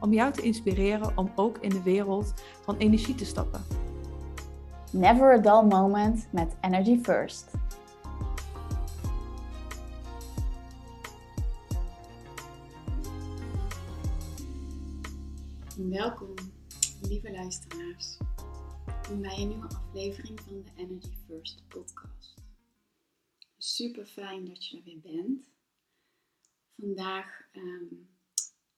om 0.00 0.12
jou 0.12 0.32
te 0.32 0.42
inspireren 0.42 1.16
om 1.16 1.32
ook 1.34 1.58
in 1.58 1.70
de 1.70 1.82
wereld 1.82 2.34
van 2.62 2.76
energie 2.76 3.14
te 3.14 3.24
stappen. 3.24 3.64
Never 4.92 5.32
a 5.32 5.38
dull 5.38 5.68
moment 5.68 6.32
met 6.32 6.56
Energy 6.60 6.98
First. 7.02 7.50
Welkom, 15.76 16.34
lieve 17.02 17.32
luisteraars, 17.32 18.16
bij 19.20 19.38
een 19.38 19.48
nieuwe 19.48 19.68
aflevering 19.68 20.40
van 20.40 20.62
de 20.62 20.70
Energy 20.76 21.16
First 21.26 21.62
podcast. 21.68 22.34
Super 23.56 24.06
fijn 24.06 24.44
dat 24.44 24.66
je 24.66 24.76
er 24.76 24.82
weer 24.84 25.00
bent. 25.00 25.50
Vandaag 26.76 27.48
ehm, 27.52 27.94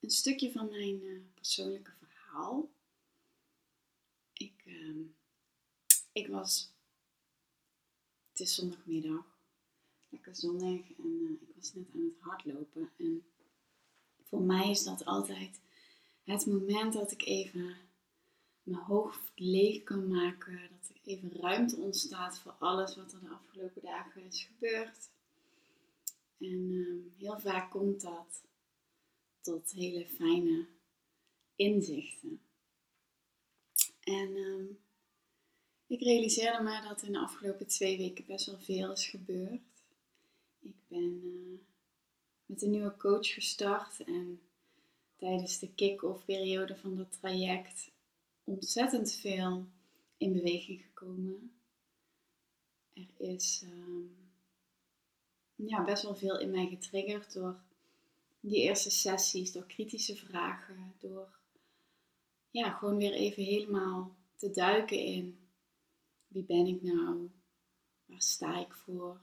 een 0.09 0.15
stukje 0.15 0.53
van 0.53 0.69
mijn 0.69 1.03
uh, 1.03 1.21
persoonlijke 1.35 1.91
verhaal. 1.99 2.71
Ik, 4.33 4.63
uh, 4.65 5.07
ik 6.13 6.29
was, 6.29 6.73
het 8.31 8.41
is 8.41 8.55
zondagmiddag, 8.55 9.39
lekker 10.09 10.37
zonnig 10.37 10.81
en 10.99 11.21
uh, 11.23 11.31
ik 11.31 11.55
was 11.57 11.75
net 11.75 11.87
aan 11.95 12.01
het 12.01 12.21
hardlopen. 12.21 12.91
En 12.97 13.25
voor 14.23 14.43
mij 14.43 14.71
is 14.71 14.83
dat 14.83 15.05
altijd 15.05 15.61
het 16.25 16.47
moment 16.47 16.93
dat 16.93 17.13
ik 17.13 17.23
even 17.23 17.77
mijn 18.63 18.83
hoofd 18.83 19.33
leeg 19.35 19.83
kan 19.83 20.09
maken, 20.09 20.61
dat 20.71 20.89
er 20.89 21.01
even 21.05 21.33
ruimte 21.33 21.77
ontstaat 21.77 22.39
voor 22.39 22.53
alles 22.59 22.97
wat 22.97 23.13
er 23.13 23.21
de 23.21 23.29
afgelopen 23.29 23.83
dagen 23.83 24.25
is 24.25 24.43
gebeurd. 24.43 25.11
En 26.39 26.71
uh, 26.71 27.19
heel 27.19 27.41
vaak 27.41 27.71
komt 27.71 28.01
dat 28.01 28.47
tot 29.41 29.73
hele 29.73 30.07
fijne 30.07 30.67
inzichten. 31.57 32.41
En 34.01 34.37
um, 34.37 34.79
ik 35.87 36.01
realiseerde 36.01 36.63
me 36.63 36.83
dat 36.89 37.03
in 37.03 37.13
de 37.13 37.19
afgelopen 37.19 37.67
twee 37.67 37.97
weken 37.97 38.27
best 38.27 38.47
wel 38.47 38.59
veel 38.59 38.93
is 38.93 39.07
gebeurd. 39.07 39.61
Ik 40.61 40.77
ben 40.89 41.21
uh, 41.25 41.59
met 42.47 42.63
een 42.63 42.71
nieuwe 42.71 42.97
coach 42.97 43.33
gestart 43.33 44.05
en 44.05 44.41
tijdens 45.17 45.59
de 45.59 45.75
kick-off 45.75 46.25
periode 46.25 46.77
van 46.77 46.97
dat 46.97 47.13
traject 47.21 47.91
ontzettend 48.45 49.13
veel 49.13 49.67
in 50.17 50.33
beweging 50.33 50.83
gekomen. 50.83 51.53
Er 52.95 53.07
is 53.21 53.63
um, 53.65 54.17
ja, 55.55 55.85
best 55.85 56.03
wel 56.03 56.17
veel 56.17 56.39
in 56.39 56.51
mij 56.51 56.67
getriggerd 56.67 57.33
door 57.33 57.61
die 58.41 58.63
eerste 58.63 58.91
sessies, 58.91 59.53
door 59.53 59.67
kritische 59.67 60.17
vragen, 60.17 60.95
door 60.99 61.39
ja, 62.51 62.71
gewoon 62.71 62.97
weer 62.97 63.13
even 63.13 63.43
helemaal 63.43 64.17
te 64.37 64.51
duiken 64.51 64.99
in 64.99 65.39
wie 66.29 66.45
ben 66.45 66.67
ik 66.67 66.83
nou, 66.83 67.31
waar 68.05 68.23
sta 68.23 68.61
ik 68.61 68.75
voor, 68.75 69.21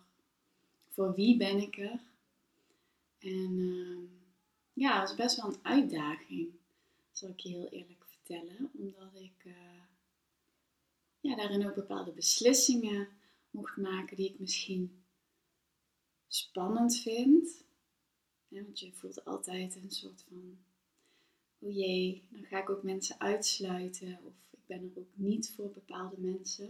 voor 0.89 1.13
wie 1.13 1.37
ben 1.37 1.57
ik 1.57 1.77
er. 1.77 1.99
En 3.17 3.57
uh, 3.57 4.09
ja, 4.73 4.99
dat 4.99 5.07
was 5.07 5.17
best 5.17 5.35
wel 5.35 5.45
een 5.45 5.59
uitdaging, 5.65 6.49
zal 7.11 7.29
ik 7.29 7.39
je 7.39 7.49
heel 7.49 7.67
eerlijk 7.67 8.05
vertellen, 8.05 8.71
omdat 8.73 9.15
ik 9.15 9.43
uh, 9.45 9.83
ja, 11.19 11.35
daarin 11.35 11.67
ook 11.67 11.75
bepaalde 11.75 12.11
beslissingen 12.11 13.07
mocht 13.49 13.77
maken 13.77 14.17
die 14.17 14.29
ik 14.29 14.39
misschien 14.39 15.03
spannend 16.27 16.97
vind 16.97 17.64
want 18.47 18.79
je 18.79 18.91
voelt 18.91 19.25
altijd 19.25 19.75
een 19.75 19.91
soort 19.91 20.23
van, 20.27 20.57
oh 21.59 21.75
jee, 21.75 22.23
dan 22.29 22.45
ga 22.45 22.61
ik 22.61 22.69
ook 22.69 22.83
mensen 22.83 23.19
uitsluiten 23.19 24.19
of 24.23 24.33
ik 24.51 24.65
ben 24.65 24.91
er 24.93 24.99
ook 24.99 25.13
niet 25.13 25.51
voor 25.55 25.69
bepaalde 25.69 26.17
mensen. 26.17 26.69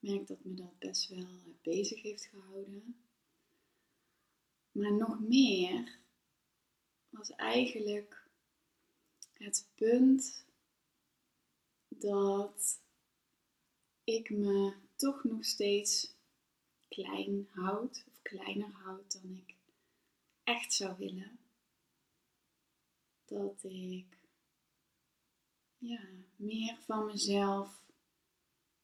Ik 0.00 0.10
merk 0.10 0.26
dat 0.26 0.44
me 0.44 0.54
dat 0.54 0.78
best 0.78 1.08
wel 1.08 1.18
eh, 1.18 1.52
bezig 1.62 2.02
heeft 2.02 2.24
gehouden. 2.24 2.96
Maar 4.72 4.92
nog 4.92 5.20
meer 5.20 5.98
was 7.10 7.30
eigenlijk 7.30 8.28
het 9.32 9.68
punt 9.74 10.44
dat 11.88 12.80
ik 14.04 14.30
me 14.30 14.72
toch 14.96 15.24
nog 15.24 15.44
steeds 15.44 16.14
klein 16.88 17.48
houd, 17.50 18.04
of 18.06 18.22
kleiner 18.22 18.70
houd 18.70 19.12
dan 19.22 19.36
ik 19.46 19.54
echt 20.44 20.72
zou 20.72 20.96
willen. 20.98 21.38
Dat 23.24 23.64
ik 23.64 24.18
ja, 25.78 26.00
meer 26.36 26.76
van 26.86 27.06
mezelf 27.06 27.82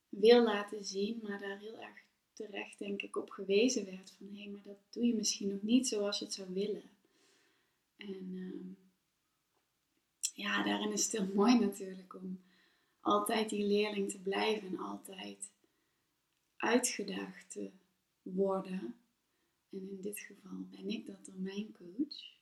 wil 0.09 0.43
laten 0.43 0.85
zien, 0.85 1.21
maar 1.23 1.41
daar 1.41 1.59
heel 1.59 1.79
erg 1.79 2.03
terecht 2.33 2.79
denk 2.79 3.03
ik 3.03 3.17
op 3.17 3.31
gewezen 3.31 3.85
werd 3.85 4.11
van 4.11 4.27
hé, 4.27 4.43
hey, 4.43 4.49
maar 4.49 4.63
dat 4.65 4.79
doe 4.91 5.07
je 5.07 5.15
misschien 5.15 5.49
nog 5.49 5.63
niet 5.63 5.89
zoals 5.89 6.19
je 6.19 6.25
het 6.25 6.35
zou 6.35 6.53
willen. 6.53 6.91
En 7.97 8.33
uh, 8.33 8.77
ja, 10.35 10.63
daarin 10.63 10.93
is 10.93 11.03
het 11.03 11.13
heel 11.13 11.35
mooi 11.35 11.59
natuurlijk 11.59 12.15
om 12.15 12.41
altijd 13.01 13.51
die 13.51 13.67
leerling 13.67 14.11
te 14.11 14.19
blijven 14.19 14.69
en 14.69 14.79
altijd 14.79 15.51
uitgedaagd 16.57 17.51
te 17.51 17.71
worden 18.23 18.97
en 19.71 19.89
in 19.91 20.01
dit 20.01 20.21
geval 20.21 20.67
ben 20.71 20.89
ik 20.89 21.07
dat 21.07 21.25
dan 21.25 21.43
mijn 21.43 21.73
coach. 21.73 22.37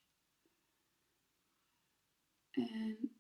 En 2.50 3.16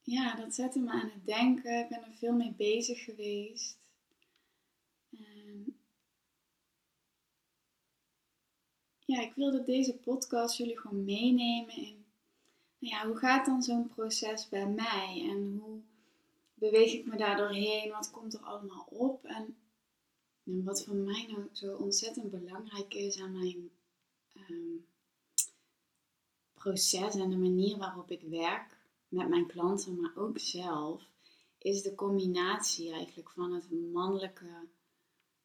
ja, 0.00 0.34
dat 0.34 0.54
zette 0.54 0.80
me 0.80 0.90
aan 0.90 1.10
het 1.10 1.26
denken. 1.26 1.80
Ik 1.80 1.88
ben 1.88 2.04
er 2.04 2.14
veel 2.14 2.32
mee 2.32 2.52
bezig 2.52 3.04
geweest. 3.04 3.78
En 5.10 5.78
ja, 9.04 9.20
ik 9.20 9.34
wilde 9.34 9.62
deze 9.62 9.96
podcast 9.96 10.56
jullie 10.56 10.78
gewoon 10.78 11.04
meenemen 11.04 11.76
in, 11.76 12.04
nou 12.78 12.94
ja, 12.94 13.06
hoe 13.06 13.16
gaat 13.16 13.46
dan 13.46 13.62
zo'n 13.62 13.88
proces 13.88 14.48
bij 14.48 14.66
mij? 14.66 15.26
En 15.30 15.58
hoe 15.62 15.80
beweeg 16.54 16.92
ik 16.92 17.06
me 17.06 17.16
daar 17.16 17.36
doorheen? 17.36 17.90
Wat 17.90 18.10
komt 18.10 18.34
er 18.34 18.40
allemaal 18.40 18.86
op? 18.90 19.24
En 19.24 19.56
en 20.46 20.64
wat 20.64 20.84
voor 20.84 20.94
mij 20.94 21.26
nou 21.28 21.48
zo 21.52 21.74
ontzettend 21.74 22.30
belangrijk 22.30 22.94
is 22.94 23.20
aan 23.20 23.32
mijn 23.32 23.70
um, 24.50 24.86
proces 26.54 27.14
en 27.14 27.30
de 27.30 27.36
manier 27.36 27.76
waarop 27.76 28.10
ik 28.10 28.22
werk 28.22 28.76
met 29.08 29.28
mijn 29.28 29.46
klanten, 29.46 30.00
maar 30.00 30.12
ook 30.16 30.38
zelf, 30.38 31.02
is 31.58 31.82
de 31.82 31.94
combinatie 31.94 32.92
eigenlijk 32.92 33.30
van 33.30 33.52
het 33.52 33.70
mannelijke 33.92 34.68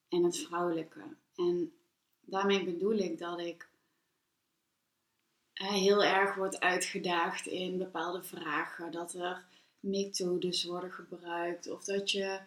en 0.10 0.24
het 0.24 0.38
vrouwelijke. 0.38 1.04
En 1.36 1.74
daarmee 2.22 2.64
bedoel 2.64 2.98
ik 2.98 3.18
dat 3.18 3.40
ik 3.40 3.70
heel 5.54 6.04
erg 6.04 6.36
word 6.36 6.60
uitgedaagd 6.60 7.46
in 7.46 7.78
bepaalde 7.78 8.24
vragen, 8.24 8.92
dat 8.92 9.14
er 9.14 9.46
methodes 9.80 10.64
worden 10.64 10.92
gebruikt 10.92 11.70
of 11.70 11.84
dat 11.84 12.12
je 12.12 12.40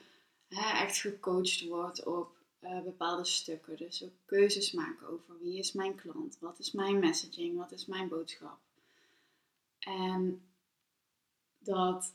echt 0.48 0.98
gecoacht 0.98 1.64
wordt 1.64 2.04
op 2.04 2.33
uh, 2.64 2.82
bepaalde 2.82 3.24
stukken. 3.24 3.76
Dus 3.76 4.04
ook 4.04 4.12
keuzes 4.24 4.72
maken 4.72 5.08
over 5.08 5.38
wie 5.38 5.58
is 5.58 5.72
mijn 5.72 5.94
klant, 5.94 6.38
wat 6.40 6.58
is 6.58 6.72
mijn 6.72 6.98
messaging, 6.98 7.56
wat 7.56 7.72
is 7.72 7.86
mijn 7.86 8.08
boodschap. 8.08 8.58
En 9.78 10.42
dat, 11.58 12.14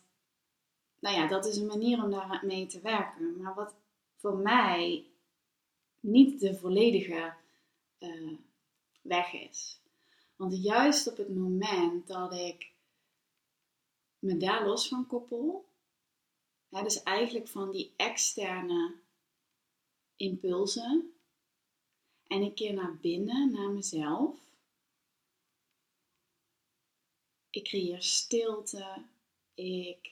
nou 0.99 1.15
ja, 1.15 1.27
dat 1.27 1.45
is 1.45 1.57
een 1.57 1.65
manier 1.65 2.03
om 2.03 2.11
daar 2.11 2.41
mee 2.45 2.65
te 2.65 2.81
werken. 2.81 3.37
Maar 3.41 3.53
wat 3.53 3.75
voor 4.15 4.37
mij 4.37 5.05
niet 5.99 6.39
de 6.39 6.55
volledige 6.55 7.33
uh, 7.99 8.37
weg 9.01 9.33
is. 9.33 9.81
Want 10.35 10.63
juist 10.63 11.07
op 11.07 11.17
het 11.17 11.35
moment 11.35 12.07
dat 12.07 12.33
ik 12.33 12.71
me 14.19 14.37
daar 14.37 14.67
los 14.67 14.87
van 14.87 15.07
koppel, 15.07 15.69
hè, 16.69 16.83
dus 16.83 17.03
eigenlijk 17.03 17.47
van 17.47 17.71
die 17.71 17.93
externe 17.95 18.95
impulsen. 20.19 21.13
En 22.27 22.41
ik 22.41 22.55
keer 22.55 22.73
naar 22.73 22.95
binnen, 22.95 23.51
naar 23.51 23.69
mezelf. 23.69 24.37
Ik 27.49 27.63
creëer 27.63 28.03
stilte. 28.03 29.01
Ik 29.53 30.11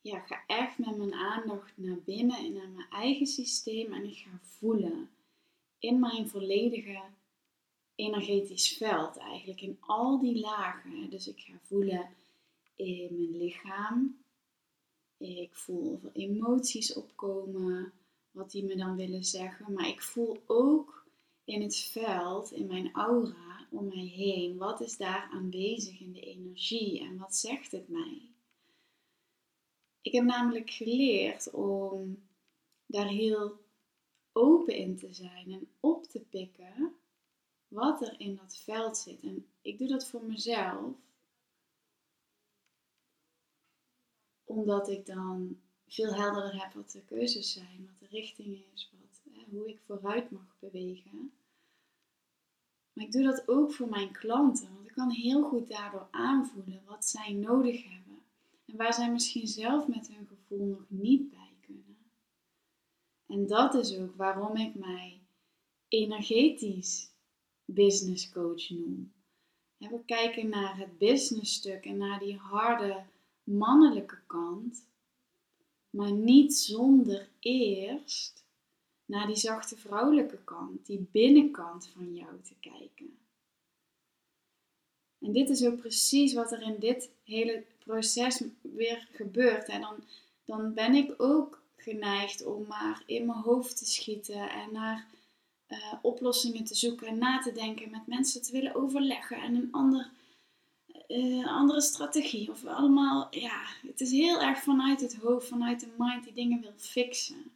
ja, 0.00 0.18
ga 0.18 0.42
echt 0.46 0.78
met 0.78 0.96
mijn 0.96 1.14
aandacht 1.14 1.72
naar 1.76 1.98
binnen 2.04 2.38
en 2.38 2.52
naar 2.52 2.68
mijn 2.68 2.90
eigen 2.90 3.26
systeem 3.26 3.92
en 3.92 4.04
ik 4.04 4.16
ga 4.16 4.38
voelen 4.42 5.10
in 5.78 5.98
mijn 5.98 6.28
volledige 6.28 7.02
energetisch 7.94 8.76
veld 8.76 9.16
eigenlijk, 9.16 9.60
in 9.60 9.78
al 9.80 10.18
die 10.18 10.40
lagen. 10.40 11.10
Dus 11.10 11.28
ik 11.28 11.40
ga 11.40 11.58
voelen 11.62 12.08
in 12.76 13.08
mijn 13.10 13.36
lichaam. 13.36 14.16
Ik 15.16 15.54
voel 15.54 15.92
of 15.92 16.14
emoties 16.14 16.94
opkomen, 16.94 17.92
wat 18.36 18.50
die 18.50 18.64
me 18.64 18.76
dan 18.76 18.96
willen 18.96 19.24
zeggen. 19.24 19.72
Maar 19.72 19.88
ik 19.88 20.02
voel 20.02 20.42
ook 20.46 21.06
in 21.44 21.62
het 21.62 21.76
veld, 21.76 22.52
in 22.52 22.66
mijn 22.66 22.92
aura 22.92 23.66
om 23.70 23.88
mij 23.88 24.04
heen, 24.04 24.56
wat 24.56 24.80
is 24.80 24.96
daar 24.96 25.28
aanwezig 25.32 26.00
in 26.00 26.12
de 26.12 26.20
energie 26.20 27.00
en 27.00 27.18
wat 27.18 27.36
zegt 27.36 27.72
het 27.72 27.88
mij? 27.88 28.30
Ik 30.00 30.12
heb 30.12 30.24
namelijk 30.24 30.70
geleerd 30.70 31.50
om 31.50 32.28
daar 32.86 33.08
heel 33.08 33.64
open 34.32 34.74
in 34.74 34.96
te 34.96 35.12
zijn 35.12 35.52
en 35.52 35.68
op 35.80 36.04
te 36.04 36.20
pikken 36.20 36.94
wat 37.68 38.02
er 38.02 38.20
in 38.20 38.34
dat 38.34 38.56
veld 38.56 38.96
zit. 38.96 39.22
En 39.22 39.46
ik 39.60 39.78
doe 39.78 39.88
dat 39.88 40.08
voor 40.08 40.24
mezelf, 40.24 40.94
omdat 44.44 44.88
ik 44.88 45.06
dan 45.06 45.60
veel 45.88 46.14
helderder 46.14 46.62
heb 46.62 46.72
wat 46.72 46.90
de 46.90 47.02
keuzes 47.04 47.52
zijn, 47.52 47.88
wat 47.90 47.98
de 47.98 48.16
richting 48.16 48.62
is, 48.74 48.90
wat, 48.92 49.34
hoe 49.50 49.68
ik 49.68 49.78
vooruit 49.86 50.30
mag 50.30 50.56
bewegen. 50.58 51.32
Maar 52.92 53.04
ik 53.04 53.12
doe 53.12 53.22
dat 53.22 53.48
ook 53.48 53.72
voor 53.72 53.88
mijn 53.88 54.12
klanten, 54.12 54.74
want 54.74 54.86
ik 54.86 54.92
kan 54.92 55.10
heel 55.10 55.42
goed 55.42 55.68
daardoor 55.68 56.08
aanvoelen 56.10 56.82
wat 56.86 57.04
zij 57.04 57.32
nodig 57.32 57.82
hebben 57.82 58.22
en 58.64 58.76
waar 58.76 58.94
zij 58.94 59.10
misschien 59.10 59.46
zelf 59.46 59.88
met 59.88 60.08
hun 60.08 60.26
gevoel 60.26 60.66
nog 60.66 60.84
niet 60.88 61.30
bij 61.30 61.54
kunnen. 61.60 61.96
En 63.26 63.46
dat 63.46 63.74
is 63.74 63.98
ook 63.98 64.16
waarom 64.16 64.56
ik 64.56 64.74
mij 64.74 65.20
energetisch 65.88 67.10
business 67.64 68.32
coach 68.32 68.70
noem. 68.70 69.12
We 69.78 70.00
kijken 70.04 70.48
naar 70.48 70.76
het 70.76 70.98
business 70.98 71.54
stuk 71.54 71.84
en 71.84 71.96
naar 71.96 72.18
die 72.18 72.36
harde 72.36 73.04
mannelijke 73.42 74.18
kant, 74.26 74.86
maar 75.96 76.12
niet 76.12 76.56
zonder 76.56 77.28
eerst 77.40 78.44
naar 79.04 79.26
die 79.26 79.36
zachte 79.36 79.76
vrouwelijke 79.76 80.38
kant, 80.44 80.86
die 80.86 81.08
binnenkant 81.10 81.90
van 81.94 82.14
jou 82.14 82.40
te 82.42 82.54
kijken. 82.60 83.18
En 85.18 85.32
dit 85.32 85.48
is 85.48 85.64
ook 85.64 85.76
precies 85.76 86.34
wat 86.34 86.52
er 86.52 86.62
in 86.62 86.76
dit 86.78 87.10
hele 87.24 87.64
proces 87.78 88.42
weer 88.60 89.08
gebeurt. 89.12 89.68
En 89.68 89.80
dan, 89.80 89.96
dan 90.44 90.74
ben 90.74 90.94
ik 90.94 91.14
ook 91.16 91.62
geneigd 91.76 92.44
om 92.44 92.66
maar 92.66 93.02
in 93.06 93.26
mijn 93.26 93.38
hoofd 93.38 93.76
te 93.76 93.86
schieten 93.86 94.50
en 94.50 94.72
naar 94.72 95.06
uh, 95.68 95.92
oplossingen 96.02 96.64
te 96.64 96.74
zoeken 96.74 97.06
en 97.06 97.18
na 97.18 97.40
te 97.40 97.52
denken, 97.52 97.90
met 97.90 98.06
mensen 98.06 98.42
te 98.42 98.52
willen 98.52 98.74
overleggen 98.74 99.36
en 99.42 99.54
een 99.54 99.68
ander, 99.72 100.10
uh, 101.08 101.46
andere 101.46 101.80
strategie. 101.80 102.50
Of 102.50 102.64
allemaal, 102.64 103.26
ja, 103.30 103.62
het 103.86 104.00
is 104.00 104.10
heel 104.10 104.40
erg 104.40 104.62
vanuit 104.62 105.00
het 105.00 105.16
hoofd, 105.16 105.48
vanuit 105.48 105.80
de 105.80 105.88
mind 105.98 106.24
die 106.24 106.32
dingen 106.32 106.60
wil 106.60 106.72
fixen. 106.76 107.50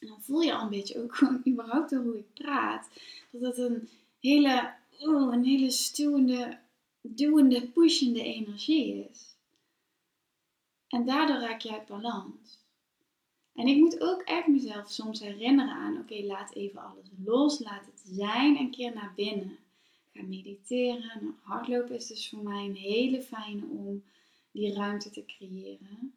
En 0.00 0.06
dan 0.06 0.22
voel 0.22 0.40
je 0.40 0.54
al 0.54 0.62
een 0.62 0.68
beetje 0.68 1.02
ook 1.02 1.14
gewoon 1.16 1.42
überhaupt 1.48 1.90
door 1.90 2.02
hoe 2.02 2.18
ik 2.18 2.32
praat, 2.34 2.88
dat 3.30 3.56
het 3.56 3.58
een 3.58 3.88
hele, 4.20 4.74
oh, 4.98 5.32
een 5.32 5.44
hele 5.44 5.70
stuwende, 5.70 6.58
duwende, 7.00 7.68
pushende 7.68 8.22
energie 8.22 9.08
is. 9.10 9.36
En 10.88 11.06
daardoor 11.06 11.36
raak 11.36 11.60
je 11.60 11.72
uit 11.72 11.86
balans. 11.86 12.66
En 13.54 13.66
ik 13.66 13.76
moet 13.76 14.00
ook 14.00 14.22
echt 14.22 14.46
mezelf 14.46 14.90
soms 14.90 15.20
herinneren 15.20 15.74
aan, 15.74 15.98
oké, 15.98 16.22
laat 16.24 16.54
even 16.54 16.80
alles 16.80 17.06
los, 17.24 17.58
laat 17.58 17.86
het 17.86 18.02
zijn, 18.16 18.58
een 18.58 18.70
keer 18.70 18.94
naar 18.94 19.12
binnen. 19.16 19.58
Mediteren. 20.22 21.18
Nou, 21.22 21.34
hardlopen 21.42 21.94
is 21.94 22.06
dus 22.06 22.28
voor 22.28 22.42
mij 22.42 22.64
een 22.64 22.76
hele 22.76 23.22
fijne 23.22 23.66
om 23.66 24.04
die 24.50 24.72
ruimte 24.72 25.10
te 25.10 25.24
creëren. 25.24 26.14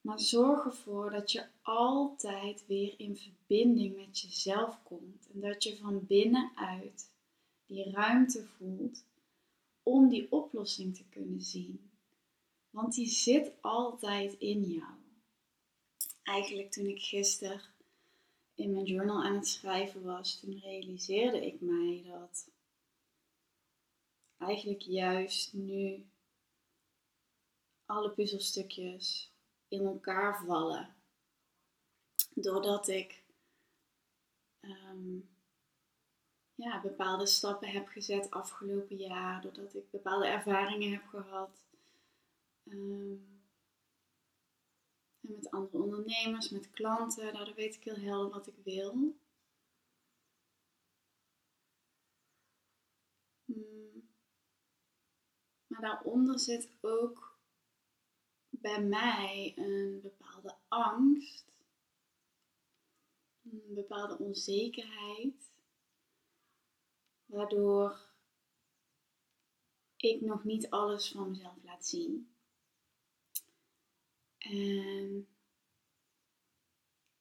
Maar 0.00 0.20
zorg 0.20 0.64
ervoor 0.64 1.10
dat 1.10 1.32
je 1.32 1.44
altijd 1.62 2.64
weer 2.66 2.94
in 2.96 3.16
verbinding 3.16 3.96
met 3.96 4.20
jezelf 4.20 4.82
komt. 4.82 5.28
En 5.34 5.40
dat 5.40 5.62
je 5.62 5.76
van 5.76 6.06
binnenuit 6.06 7.10
die 7.66 7.90
ruimte 7.90 8.44
voelt 8.44 9.04
om 9.82 10.08
die 10.08 10.32
oplossing 10.32 10.96
te 10.96 11.04
kunnen 11.10 11.40
zien. 11.40 11.90
Want 12.70 12.94
die 12.94 13.08
zit 13.08 13.52
altijd 13.60 14.38
in 14.38 14.62
jou 14.62 15.04
eigenlijk 16.26 16.70
toen 16.70 16.86
ik 16.86 17.02
gisteren 17.02 17.60
in 18.54 18.72
mijn 18.72 18.84
journal 18.84 19.24
aan 19.24 19.34
het 19.34 19.48
schrijven 19.48 20.02
was, 20.02 20.40
toen 20.40 20.60
realiseerde 20.60 21.46
ik 21.46 21.60
mij 21.60 22.02
dat 22.06 22.48
eigenlijk 24.46 24.80
juist 24.80 25.52
nu 25.52 26.06
alle 27.84 28.10
puzzelstukjes 28.10 29.32
in 29.68 29.84
elkaar 29.86 30.44
vallen. 30.44 30.94
Doordat 32.34 32.88
ik 32.88 33.22
ehm, 34.60 35.18
ja, 36.54 36.80
bepaalde 36.80 37.26
stappen 37.26 37.68
heb 37.68 37.88
gezet 37.88 38.30
afgelopen 38.30 38.96
jaar, 38.96 39.42
doordat 39.42 39.74
ik 39.74 39.90
bepaalde 39.90 40.26
ervaringen 40.26 40.92
heb 40.92 41.06
gehad. 41.06 41.50
Um, 42.64 43.36
met 45.20 45.50
andere 45.50 45.82
ondernemers, 45.82 46.50
met 46.50 46.70
klanten. 46.70 47.32
Daardoor 47.32 47.54
weet 47.54 47.74
ik 47.74 47.84
heel 47.84 47.98
helder 47.98 48.30
wat 48.30 48.46
ik 48.46 48.54
wil. 48.64 49.16
Maar 55.76 55.90
daaronder 55.90 56.38
zit 56.38 56.68
ook 56.80 57.38
bij 58.48 58.82
mij 58.82 59.52
een 59.56 60.00
bepaalde 60.02 60.54
angst, 60.68 61.52
een 63.42 63.74
bepaalde 63.74 64.18
onzekerheid, 64.18 65.52
waardoor 67.26 68.00
ik 69.96 70.20
nog 70.20 70.44
niet 70.44 70.70
alles 70.70 71.10
van 71.10 71.28
mezelf 71.28 71.62
laat 71.62 71.86
zien. 71.86 72.34
En 74.38 75.28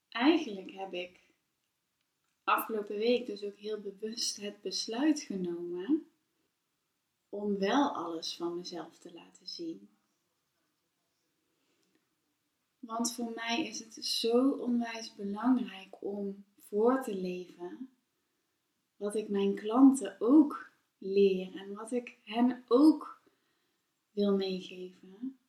eigenlijk 0.10 0.72
heb 0.72 0.94
ik 0.94 1.20
afgelopen 2.44 2.98
week 2.98 3.26
dus 3.26 3.44
ook 3.44 3.58
heel 3.58 3.82
bewust 3.82 4.38
het 4.38 4.62
besluit 4.62 5.22
genomen 5.22 6.10
om 7.30 7.58
wel 7.58 7.96
alles 7.96 8.36
van 8.36 8.58
mezelf 8.58 8.98
te 8.98 9.14
laten 9.14 9.48
zien. 9.48 9.90
Want 12.80 13.14
voor 13.14 13.32
mij 13.36 13.68
is 13.68 13.80
het 13.80 14.06
zo 14.06 14.50
onwijs 14.50 15.16
belangrijk 15.16 15.96
om 16.00 16.46
voor 16.58 17.04
te 17.04 17.16
leven 17.16 17.90
wat 18.96 19.16
ik 19.16 19.30
mijn 19.30 19.56
klanten 19.56 20.16
ook 20.20 20.72
leer 20.98 21.56
en 21.56 21.74
wat 21.74 21.92
ik 21.92 22.18
hen 22.24 22.64
ook 22.68 23.22
wil 24.12 24.36
meegeven. 24.36 25.40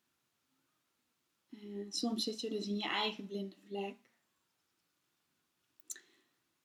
En 1.51 1.93
soms 1.93 2.25
zit 2.25 2.41
je 2.41 2.51
dus 2.51 2.67
in 2.67 2.77
je 2.77 2.89
eigen 2.89 3.27
blinde 3.27 3.57
vlek. 3.67 3.97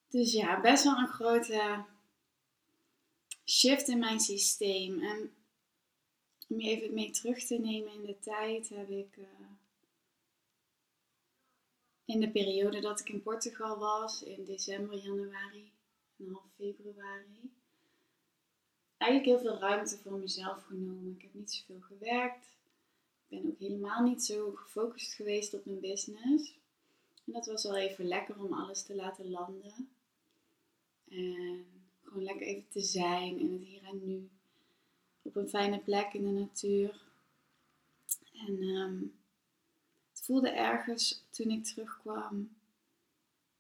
Dus 0.08 0.34
ja, 0.34 0.62
best 0.62 0.84
wel 0.84 0.98
een 0.98 1.08
grote 1.08 1.86
shift 3.52 3.88
in 3.88 4.00
mijn 4.00 4.20
systeem. 4.20 5.04
En 5.04 5.34
om 6.48 6.60
je 6.60 6.70
even 6.70 6.94
mee 6.94 7.12
terug 7.12 7.44
te 7.44 7.58
nemen 7.58 7.94
in 7.94 8.06
de 8.06 8.20
tijd, 8.20 8.70
heb 8.70 8.90
ik 8.90 9.18
uh, 9.18 9.26
in 12.06 12.20
de 12.20 12.32
periode 12.32 12.80
dat 12.80 13.00
ik 13.00 13.10
in 13.10 13.22
Portugal 13.22 13.78
was, 13.78 14.24
in 14.24 14.46
december, 14.46 14.98
januari 14.98 15.72
en 16.18 16.28
half 16.32 16.52
februari, 16.56 17.54
eigenlijk 18.98 19.32
heel 19.32 19.52
veel 19.52 19.60
ruimte 19.60 19.98
voor 19.98 20.18
mezelf 20.18 20.64
genomen. 20.64 21.16
Ik 21.16 21.22
heb 21.22 21.34
niet 21.34 21.52
zoveel 21.52 21.82
gewerkt 21.82 22.52
ben 23.32 23.48
ook 23.48 23.60
helemaal 23.60 24.04
niet 24.04 24.24
zo 24.24 24.52
gefocust 24.52 25.14
geweest 25.14 25.54
op 25.54 25.66
mijn 25.66 25.80
business. 25.80 26.54
En 27.26 27.34
dat 27.34 27.46
was 27.46 27.64
wel 27.64 27.78
even 27.78 28.06
lekker 28.06 28.40
om 28.40 28.54
alles 28.54 28.84
te 28.84 28.96
laten 28.96 29.30
landen. 29.30 29.90
En 31.10 31.66
gewoon 32.12 32.26
lekker 32.26 32.48
even 32.48 32.70
te 32.70 32.82
zijn 32.82 33.40
in 33.40 33.54
het 33.54 33.64
hier 33.64 33.84
en 33.84 34.06
nu. 34.06 34.30
Op 35.22 35.36
een 35.36 35.50
fijne 35.50 35.80
plek 35.80 36.14
in 36.14 36.24
de 36.24 36.40
natuur. 36.40 37.02
En 38.34 38.62
ehm, 38.62 39.00
het 40.10 40.22
voelde 40.22 40.50
ergens 40.50 41.24
toen 41.30 41.52
ik 41.52 41.64
terugkwam 41.64 42.56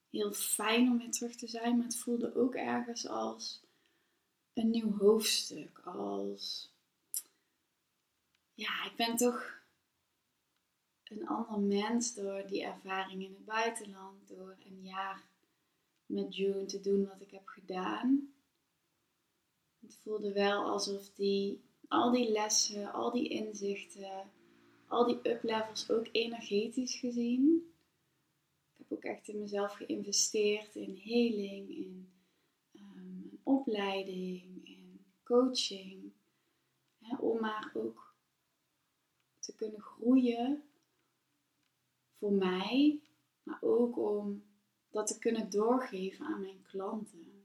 heel 0.09 0.33
fijn 0.33 0.89
om 0.89 0.97
weer 0.97 1.11
terug 1.11 1.35
te 1.35 1.47
zijn. 1.47 1.77
Maar 1.77 1.85
het 1.85 1.97
voelde 1.97 2.35
ook 2.35 2.55
ergens 2.55 3.07
als 3.07 3.61
een 4.53 4.69
nieuw 4.69 4.97
hoofdstuk. 4.97 5.81
Als 5.83 6.69
ja, 8.53 8.85
ik 8.85 8.95
ben 8.95 9.15
toch 9.15 9.59
een 11.03 11.27
ander 11.27 11.59
mens 11.59 12.13
door 12.13 12.47
die 12.47 12.63
ervaring 12.63 13.23
in 13.23 13.33
het 13.33 13.45
buitenland, 13.45 14.27
door 14.27 14.55
een 14.65 14.81
jaar 14.81 15.23
met 16.05 16.35
June 16.35 16.65
te 16.65 16.81
doen 16.81 17.07
wat 17.07 17.21
ik 17.21 17.31
heb 17.31 17.47
gedaan. 17.47 18.33
Het 19.91 19.99
voelde 19.99 20.33
wel 20.33 20.63
alsof 20.63 21.09
die, 21.09 21.61
al 21.87 22.11
die 22.11 22.31
lessen, 22.31 22.93
al 22.93 23.11
die 23.11 23.29
inzichten, 23.29 24.31
al 24.87 25.05
die 25.05 25.31
uplevels 25.31 25.89
ook 25.89 26.07
energetisch 26.11 26.95
gezien. 26.95 27.73
Ik 28.71 28.77
heb 28.77 28.97
ook 28.97 29.03
echt 29.03 29.27
in 29.27 29.39
mezelf 29.39 29.73
geïnvesteerd 29.73 30.75
in 30.75 30.95
heling, 30.95 31.69
in 31.69 32.11
um, 32.73 33.39
opleiding, 33.43 34.67
in 34.67 35.05
coaching. 35.23 36.11
Hè, 36.99 37.15
om 37.15 37.39
maar 37.39 37.71
ook 37.73 38.15
te 39.39 39.55
kunnen 39.55 39.81
groeien 39.81 40.63
voor 42.17 42.33
mij, 42.33 43.01
maar 43.43 43.61
ook 43.61 43.97
om 43.97 44.43
dat 44.89 45.07
te 45.07 45.19
kunnen 45.19 45.49
doorgeven 45.49 46.25
aan 46.25 46.41
mijn 46.41 46.61
klanten. 46.61 47.40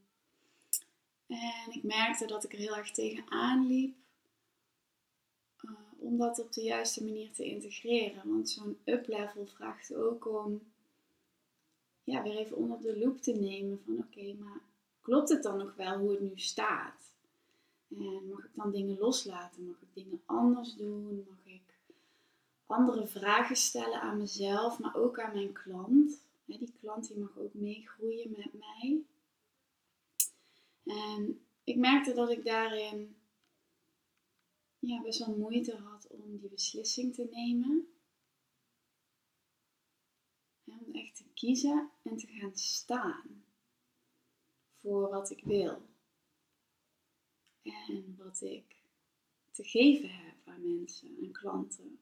En 1.27 1.71
ik 1.71 1.83
merkte 1.83 2.25
dat 2.25 2.43
ik 2.43 2.53
er 2.53 2.59
heel 2.59 2.75
erg 2.75 2.91
tegenaan 2.91 3.67
liep 3.67 3.95
uh, 5.61 5.71
om 5.97 6.17
dat 6.17 6.39
op 6.39 6.53
de 6.53 6.61
juiste 6.61 7.03
manier 7.03 7.31
te 7.31 7.43
integreren. 7.43 8.21
Want 8.31 8.49
zo'n 8.49 8.77
up-level 8.85 9.45
vraagt 9.45 9.95
ook 9.95 10.27
om 10.27 10.61
ja, 12.03 12.23
weer 12.23 12.37
even 12.37 12.57
onder 12.57 12.81
de 12.81 12.97
loep 12.97 13.21
te 13.21 13.33
nemen 13.33 13.81
van 13.85 13.97
oké, 13.97 14.33
maar 14.33 14.61
klopt 15.01 15.29
het 15.29 15.43
dan 15.43 15.57
nog 15.57 15.75
wel 15.75 15.97
hoe 15.97 16.11
het 16.11 16.21
nu 16.21 16.31
staat? 16.35 17.11
En 17.89 18.29
mag 18.29 18.43
ik 18.43 18.51
dan 18.53 18.71
dingen 18.71 18.97
loslaten? 18.97 19.65
Mag 19.65 19.81
ik 19.81 19.87
dingen 19.93 20.21
anders 20.25 20.75
doen? 20.75 21.25
Mag 21.29 21.53
ik 21.53 21.61
andere 22.65 23.07
vragen 23.07 23.55
stellen 23.55 24.01
aan 24.01 24.17
mezelf, 24.17 24.79
maar 24.79 24.95
ook 24.95 25.19
aan 25.19 25.33
mijn 25.33 25.53
klant? 25.53 26.21
Die 26.45 26.73
klant 26.79 27.07
die 27.07 27.17
mag 27.17 27.37
ook 27.37 27.53
meegroeien 27.53 28.33
met 28.37 28.53
mij. 28.53 29.01
En 30.87 31.45
ik 31.63 31.75
merkte 31.75 32.13
dat 32.13 32.29
ik 32.29 32.45
daarin 32.45 33.15
ja, 34.79 35.01
best 35.01 35.19
wel 35.19 35.37
moeite 35.37 35.75
had 35.75 36.07
om 36.07 36.37
die 36.37 36.49
beslissing 36.49 37.13
te 37.13 37.27
nemen. 37.31 37.87
om 40.65 40.93
echt 40.93 41.15
te 41.15 41.23
kiezen 41.33 41.89
en 42.03 42.17
te 42.17 42.27
gaan 42.27 42.57
staan 42.57 43.43
voor 44.73 45.09
wat 45.09 45.29
ik 45.29 45.43
wil. 45.43 45.81
En 47.61 48.15
wat 48.17 48.41
ik 48.41 48.75
te 49.51 49.63
geven 49.63 50.09
heb 50.09 50.35
aan 50.43 50.77
mensen 50.77 51.17
en 51.21 51.31
klanten. 51.31 51.99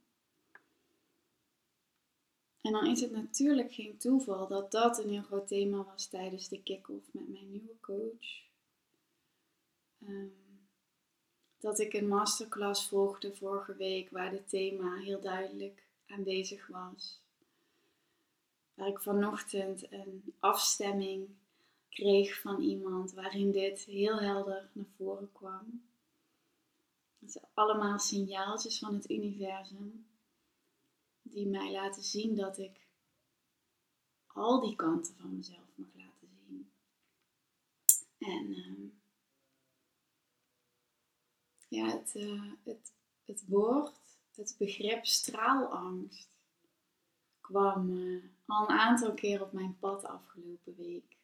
En 2.61 2.71
dan 2.71 2.85
is 2.85 3.01
het 3.01 3.11
natuurlijk 3.11 3.73
geen 3.73 3.97
toeval 3.97 4.47
dat 4.47 4.71
dat 4.71 4.99
een 4.99 5.09
heel 5.09 5.21
groot 5.21 5.47
thema 5.47 5.83
was 5.83 6.07
tijdens 6.07 6.47
de 6.47 6.63
kick-off 6.63 7.13
met 7.13 7.27
mijn 7.27 7.51
nieuwe 7.51 7.79
coach. 7.79 8.43
Ehm, 10.07 10.27
dat 11.59 11.79
ik 11.79 11.93
een 11.93 12.07
masterclass 12.07 12.87
volgde 12.87 13.35
vorige 13.35 13.75
week 13.75 14.09
waar 14.09 14.31
dit 14.31 14.49
thema 14.49 14.95
heel 14.95 15.21
duidelijk 15.21 15.83
aanwezig 16.07 16.67
was. 16.67 17.21
Waar 18.73 18.87
ik 18.87 18.99
vanochtend 18.99 19.91
een 19.91 20.33
afstemming 20.39 21.29
kreeg 21.89 22.41
van 22.41 22.61
iemand 22.61 23.13
waarin 23.13 23.51
dit 23.51 23.79
heel 23.79 24.19
helder 24.19 24.69
naar 24.73 24.85
voren 24.97 25.31
kwam. 25.31 25.83
Het 27.19 27.31
zijn 27.31 27.45
allemaal 27.53 27.99
signaaltjes 27.99 28.79
van 28.79 28.93
het 28.93 29.09
universum 29.09 30.07
die 31.21 31.47
mij 31.47 31.71
laten 31.71 32.03
zien 32.03 32.35
dat 32.35 32.57
ik 32.57 32.87
al 34.27 34.59
die 34.59 34.75
kanten 34.75 35.15
van 35.15 35.35
mezelf 35.35 35.69
mag 35.75 35.87
laten 35.95 36.29
zien. 36.47 36.71
En 38.17 38.49
uh, 38.49 38.94
ja, 41.67 41.85
het, 41.85 42.15
uh, 42.15 42.51
het, 42.63 42.93
het 43.25 43.43
woord, 43.47 43.93
het 44.35 44.55
begrip 44.57 45.05
straalangst 45.05 46.29
kwam 47.41 47.89
uh, 47.89 48.23
al 48.45 48.69
een 48.69 48.77
aantal 48.77 49.13
keer 49.13 49.41
op 49.41 49.51
mijn 49.51 49.77
pad 49.79 50.05
afgelopen 50.05 50.75
week. 50.75 51.17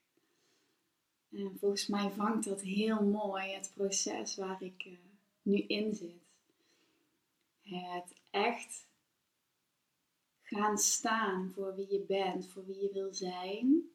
En 1.32 1.58
volgens 1.60 1.88
mij 1.88 2.12
vangt 2.12 2.46
dat 2.46 2.62
heel 2.62 3.04
mooi 3.04 3.54
het 3.54 3.72
proces 3.74 4.36
waar 4.36 4.62
ik 4.62 4.86
uh, 4.86 4.98
nu 5.42 5.58
in 5.58 5.96
zit. 5.96 6.22
Het 7.62 8.14
echt 8.30 8.88
gaan 10.42 10.78
staan 10.78 11.52
voor 11.52 11.76
wie 11.76 11.92
je 11.92 12.00
bent, 12.00 12.48
voor 12.48 12.66
wie 12.66 12.82
je 12.82 12.90
wil 12.94 13.14
zijn. 13.14 13.90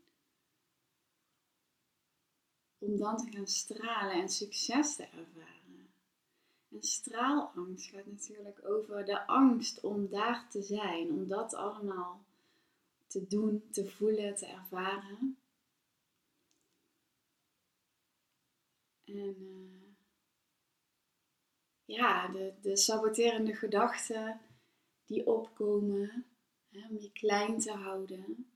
Om 2.79 2.97
dan 2.99 3.17
te 3.17 3.31
gaan 3.31 3.47
stralen 3.47 4.21
en 4.23 4.29
succes 4.29 4.97
te 4.97 5.03
ervaren. 5.03 5.66
Straalangst 6.81 7.91
gaat 7.91 8.07
natuurlijk 8.07 8.69
over 8.69 9.05
de 9.05 9.27
angst 9.27 9.81
om 9.81 10.09
daar 10.09 10.51
te 10.51 10.63
zijn, 10.63 11.11
om 11.11 11.29
dat 11.29 11.55
allemaal 11.55 12.25
te 13.07 13.27
doen, 13.27 13.69
te 13.71 13.87
voelen, 13.87 14.37
te 14.37 14.47
ervaren. 14.47 15.39
En 19.05 19.37
uh, 19.41 19.95
ja, 21.85 22.29
de, 22.29 22.55
de 22.61 22.77
saboterende 22.77 23.55
gedachten 23.55 24.41
die 25.07 25.27
opkomen, 25.27 26.25
om 26.91 26.99
je 26.99 27.13
klein 27.13 27.59
te 27.59 27.73
houden. 27.73 28.51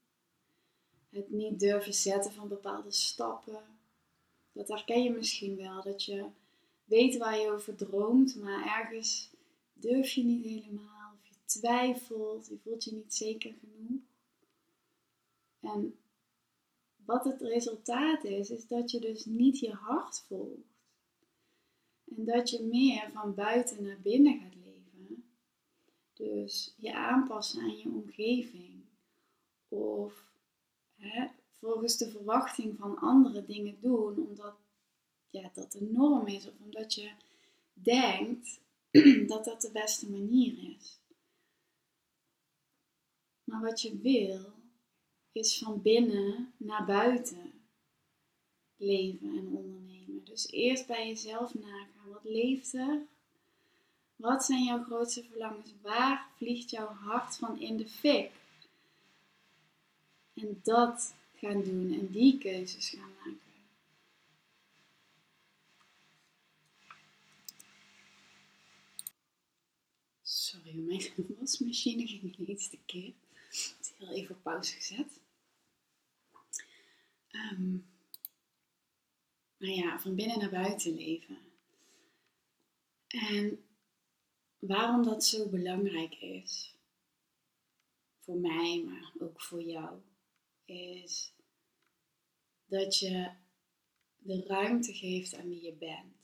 Het 1.10 1.30
niet 1.30 1.60
durven 1.60 1.94
zetten 1.94 2.32
van 2.32 2.48
bepaalde 2.48 2.90
stappen. 2.90 3.62
Dat 4.52 4.68
herken 4.68 5.02
je 5.02 5.10
misschien 5.10 5.56
wel. 5.56 5.82
Dat 5.82 6.04
je 6.04 6.26
weet 6.90 7.16
waar 7.16 7.38
je 7.38 7.50
over 7.50 7.74
droomt, 7.74 8.36
maar 8.36 8.80
ergens 8.80 9.30
durf 9.72 10.10
je 10.10 10.24
niet 10.24 10.44
helemaal. 10.44 11.12
Of 11.14 11.28
je 11.28 11.34
twijfelt, 11.44 12.46
je 12.46 12.58
voelt 12.62 12.84
je 12.84 12.92
niet 12.92 13.14
zeker 13.14 13.52
genoeg. 13.60 14.02
En 15.60 15.98
wat 17.04 17.24
het 17.24 17.40
resultaat 17.40 18.24
is, 18.24 18.50
is 18.50 18.66
dat 18.66 18.90
je 18.90 19.00
dus 19.00 19.24
niet 19.24 19.58
je 19.58 19.72
hart 19.72 20.24
volgt. 20.26 20.68
En 22.16 22.24
dat 22.24 22.50
je 22.50 22.62
meer 22.62 23.10
van 23.12 23.34
buiten 23.34 23.82
naar 23.82 24.00
binnen 24.00 24.40
gaat 24.40 24.60
dus 26.20 26.74
je 26.76 26.94
aanpassen 26.94 27.60
aan 27.60 27.76
je 27.76 27.88
omgeving. 27.88 28.84
Of 29.68 30.30
hè, 30.96 31.26
volgens 31.50 31.96
de 31.96 32.10
verwachting 32.10 32.78
van 32.78 32.98
andere 32.98 33.44
dingen 33.44 33.76
doen, 33.80 34.26
omdat 34.28 34.54
ja, 35.30 35.50
dat 35.54 35.72
de 35.72 35.82
norm 35.82 36.26
is. 36.26 36.46
Of 36.46 36.54
omdat 36.64 36.94
je 36.94 37.10
denkt 37.72 38.60
dat 39.32 39.44
dat 39.44 39.60
de 39.60 39.70
beste 39.72 40.10
manier 40.10 40.76
is. 40.78 40.98
Maar 43.44 43.60
wat 43.60 43.80
je 43.80 43.98
wil, 43.98 44.52
is 45.32 45.58
van 45.58 45.82
binnen 45.82 46.52
naar 46.56 46.84
buiten 46.84 47.52
leven 48.76 49.28
en 49.38 49.46
ondernemen. 49.46 50.24
Dus 50.24 50.50
eerst 50.50 50.86
bij 50.86 51.06
jezelf 51.06 51.54
nagaan. 51.54 52.10
Wat 52.10 52.24
leeft 52.24 52.74
er? 52.74 53.02
Wat 54.16 54.44
zijn 54.44 54.64
jouw 54.64 54.82
grootste 54.82 55.24
verlangens? 55.24 55.72
Waar 55.82 56.28
vliegt 56.36 56.70
jouw 56.70 56.86
hart 56.86 57.36
van 57.36 57.60
in 57.60 57.76
de 57.76 57.88
fik? 57.88 58.30
En 60.34 60.60
dat 60.62 61.14
gaan 61.34 61.62
doen 61.62 61.92
en 61.92 62.10
die 62.10 62.38
keuzes 62.38 62.88
gaan 62.88 63.12
maken. 63.16 63.49
Mijn 70.74 71.12
wasmachine 71.38 72.06
ging 72.06 72.36
ineens 72.38 72.68
te 72.68 72.78
keer. 72.86 73.12
Ik 73.50 73.76
heb 73.80 73.98
heel 73.98 74.16
even 74.16 74.34
op 74.34 74.42
pauze 74.42 74.74
gezet. 74.74 75.20
Um, 77.32 77.86
nou 79.56 79.74
ja, 79.74 80.00
van 80.00 80.14
binnen 80.14 80.38
naar 80.38 80.50
buiten 80.50 80.94
leven. 80.94 81.38
En 83.06 83.64
waarom 84.58 85.02
dat 85.02 85.24
zo 85.24 85.48
belangrijk 85.48 86.14
is, 86.14 86.74
voor 88.18 88.36
mij, 88.36 88.82
maar 88.84 89.12
ook 89.18 89.40
voor 89.40 89.62
jou, 89.62 89.98
is 90.64 91.32
dat 92.66 92.98
je 92.98 93.30
de 94.18 94.44
ruimte 94.46 94.94
geeft 94.94 95.34
aan 95.34 95.48
wie 95.48 95.62
je 95.62 95.72
bent. 95.72 96.14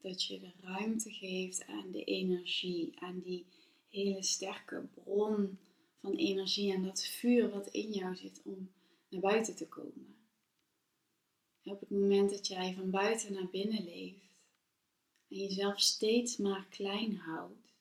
Dat 0.00 0.24
je 0.24 0.40
de 0.40 0.52
ruimte 0.60 1.12
geeft 1.12 1.66
aan 1.66 1.90
de 1.90 2.04
energie, 2.04 2.92
aan 2.98 3.20
die 3.20 3.46
hele 3.94 4.22
sterke 4.22 4.88
bron 4.94 5.58
van 6.00 6.12
energie, 6.12 6.72
en 6.72 6.82
dat 6.82 7.04
vuur 7.04 7.50
wat 7.50 7.68
in 7.68 7.92
jou 7.92 8.16
zit 8.16 8.42
om 8.44 8.70
naar 9.08 9.20
buiten 9.20 9.56
te 9.56 9.68
komen. 9.68 10.16
op 11.62 11.80
het 11.80 11.90
moment 11.90 12.30
dat 12.30 12.46
jij 12.46 12.74
van 12.74 12.90
buiten 12.90 13.32
naar 13.32 13.48
binnen 13.48 13.84
leeft 13.84 14.24
en 15.28 15.36
jezelf 15.36 15.80
steeds 15.80 16.36
maar 16.36 16.66
klein 16.70 17.16
houdt, 17.16 17.72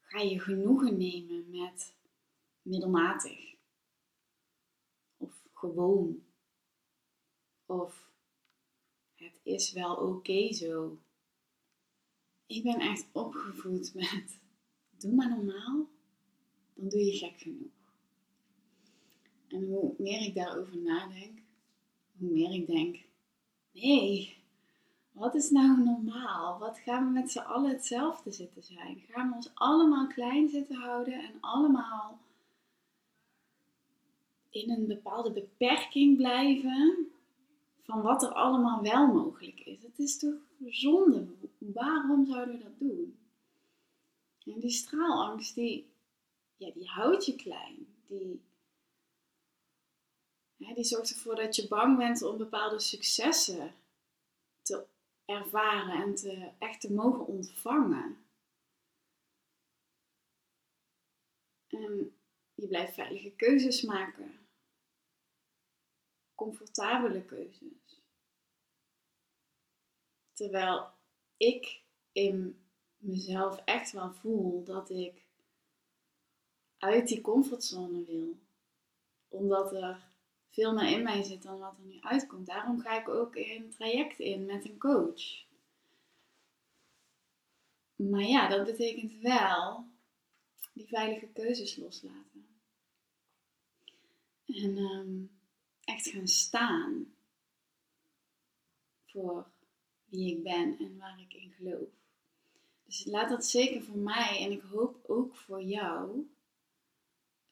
ga 0.00 0.20
je 0.20 0.40
genoegen 0.40 0.96
nemen 0.96 1.50
met 1.50 1.94
middelmatig. 2.62 3.54
Of 5.16 5.42
gewoon. 5.52 6.22
Of 7.66 8.10
het 9.14 9.40
is 9.42 9.72
wel 9.72 9.96
oké 9.96 10.52
zo. 10.52 10.98
Ik 12.46 12.62
ben 12.62 12.80
echt 12.80 13.06
opgevoed 13.12 13.94
met 13.94 14.38
doe 15.00 15.12
maar 15.12 15.28
normaal, 15.28 15.86
dan 16.74 16.88
doe 16.88 17.04
je 17.04 17.12
gek 17.12 17.38
genoeg. 17.38 17.76
En 19.48 19.66
hoe 19.66 19.94
meer 19.98 20.26
ik 20.26 20.34
daarover 20.34 20.78
nadenk, 20.78 21.38
hoe 22.18 22.30
meer 22.30 22.52
ik 22.52 22.66
denk, 22.66 22.98
nee, 23.72 24.36
wat 25.12 25.34
is 25.34 25.50
nou 25.50 25.82
normaal? 25.82 26.58
Wat 26.58 26.78
gaan 26.78 27.04
we 27.04 27.10
met 27.10 27.30
z'n 27.30 27.38
allen 27.38 27.70
hetzelfde 27.70 28.32
zitten 28.32 28.62
zijn? 28.62 29.02
Gaan 29.08 29.28
we 29.28 29.34
ons 29.34 29.50
allemaal 29.54 30.06
klein 30.06 30.48
zitten 30.48 30.76
houden 30.76 31.14
en 31.14 31.40
allemaal 31.40 32.18
in 34.50 34.70
een 34.70 34.86
bepaalde 34.86 35.32
beperking 35.32 36.16
blijven 36.16 37.08
van 37.82 38.02
wat 38.02 38.22
er 38.22 38.32
allemaal 38.32 38.82
wel 38.82 39.06
mogelijk 39.06 39.60
is? 39.60 39.82
Het 39.82 39.98
is 39.98 40.18
toch 40.18 40.36
zonde? 40.66 41.26
Waarom 41.58 42.26
zouden 42.26 42.58
we 42.58 42.62
dat 42.62 42.78
doen? 42.78 43.16
En 44.52 44.60
die 44.60 44.70
straalangst, 44.70 45.54
die, 45.54 45.92
ja, 46.56 46.70
die 46.70 46.88
houdt 46.88 47.26
je 47.26 47.36
klein. 47.36 47.86
Die, 48.06 48.42
die 50.56 50.84
zorgt 50.84 51.10
ervoor 51.10 51.36
dat 51.36 51.56
je 51.56 51.68
bang 51.68 51.96
bent 51.96 52.22
om 52.22 52.36
bepaalde 52.36 52.78
successen 52.78 53.74
te 54.62 54.86
ervaren 55.24 56.02
en 56.02 56.14
te, 56.14 56.52
echt 56.58 56.80
te 56.80 56.92
mogen 56.92 57.26
ontvangen. 57.26 58.26
En 61.66 62.18
je 62.54 62.68
blijft 62.68 62.94
veilige 62.94 63.30
keuzes 63.30 63.82
maken. 63.82 64.46
Comfortabele 66.34 67.24
keuzes. 67.24 68.02
Terwijl 70.32 70.90
ik 71.36 71.82
in 72.12 72.67
mezelf 73.08 73.56
echt 73.64 73.92
wel 73.92 74.12
voel 74.12 74.64
dat 74.64 74.90
ik 74.90 75.26
uit 76.78 77.08
die 77.08 77.20
comfortzone 77.20 78.04
wil. 78.04 78.38
Omdat 79.28 79.72
er 79.72 80.10
veel 80.48 80.74
meer 80.74 80.90
in 80.90 81.02
mij 81.02 81.22
zit 81.22 81.42
dan 81.42 81.58
wat 81.58 81.78
er 81.78 81.84
nu 81.84 82.00
uitkomt. 82.00 82.46
Daarom 82.46 82.80
ga 82.80 83.00
ik 83.00 83.08
ook 83.08 83.36
een 83.36 83.70
traject 83.70 84.18
in 84.18 84.44
met 84.44 84.64
een 84.64 84.78
coach. 84.78 85.46
Maar 87.96 88.22
ja, 88.22 88.48
dat 88.48 88.66
betekent 88.66 89.12
wel 89.12 89.84
die 90.72 90.86
veilige 90.86 91.26
keuzes 91.26 91.76
loslaten. 91.76 92.46
En 94.46 94.76
ehm, 94.76 95.24
echt 95.84 96.08
gaan 96.08 96.28
staan 96.28 97.14
voor 99.06 99.50
wie 100.04 100.36
ik 100.36 100.42
ben 100.42 100.78
en 100.78 100.96
waar 100.96 101.20
ik 101.20 101.34
in 101.34 101.52
geloof. 101.52 101.97
Dus 102.88 103.04
laat 103.04 103.28
dat 103.28 103.44
zeker 103.44 103.82
voor 103.82 103.98
mij 103.98 104.38
en 104.40 104.52
ik 104.52 104.62
hoop 104.62 105.04
ook 105.06 105.34
voor 105.34 105.62
jou 105.62 106.26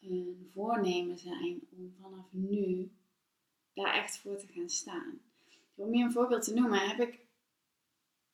een 0.00 0.50
voornemen 0.52 1.18
zijn 1.18 1.60
om 1.70 1.94
vanaf 2.00 2.32
nu 2.32 2.90
daar 3.74 3.94
echt 3.94 4.18
voor 4.18 4.36
te 4.36 4.46
gaan 4.46 4.70
staan. 4.70 5.20
Om 5.74 5.94
je 5.94 6.04
een 6.04 6.12
voorbeeld 6.12 6.44
te 6.44 6.54
noemen, 6.54 6.88
heb 6.88 7.08
ik 7.08 7.26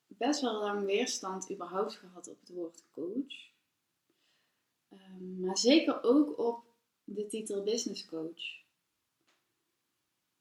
best 0.06 0.40
wel 0.40 0.60
lang 0.60 0.84
weerstand 0.84 1.50
überhaupt 1.50 1.94
gehad 1.94 2.28
op 2.28 2.40
het 2.40 2.48
woord 2.48 2.84
coach. 2.90 3.50
Um, 4.92 5.40
maar 5.40 5.58
zeker 5.58 6.02
ook 6.02 6.38
op 6.38 6.64
de 7.04 7.26
titel 7.26 7.62
business 7.62 8.06
coach. 8.06 8.60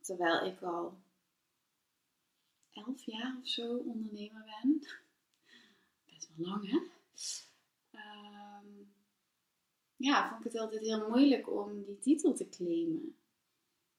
Terwijl 0.02 0.46
ik 0.46 0.62
al 0.62 0.98
elf 2.72 3.06
jaar 3.06 3.38
of 3.42 3.48
zo 3.48 3.78
ondernemer 3.78 4.44
ben. 4.44 4.88
Lang 6.36 6.70
hè? 6.70 6.78
Um, 7.92 8.94
ja, 9.96 10.30
vond 10.30 10.46
ik 10.46 10.52
het 10.52 10.62
altijd 10.62 10.82
heel 10.82 11.08
moeilijk 11.08 11.50
om 11.50 11.84
die 11.84 12.00
titel 12.00 12.34
te 12.34 12.50
claimen. 12.50 13.16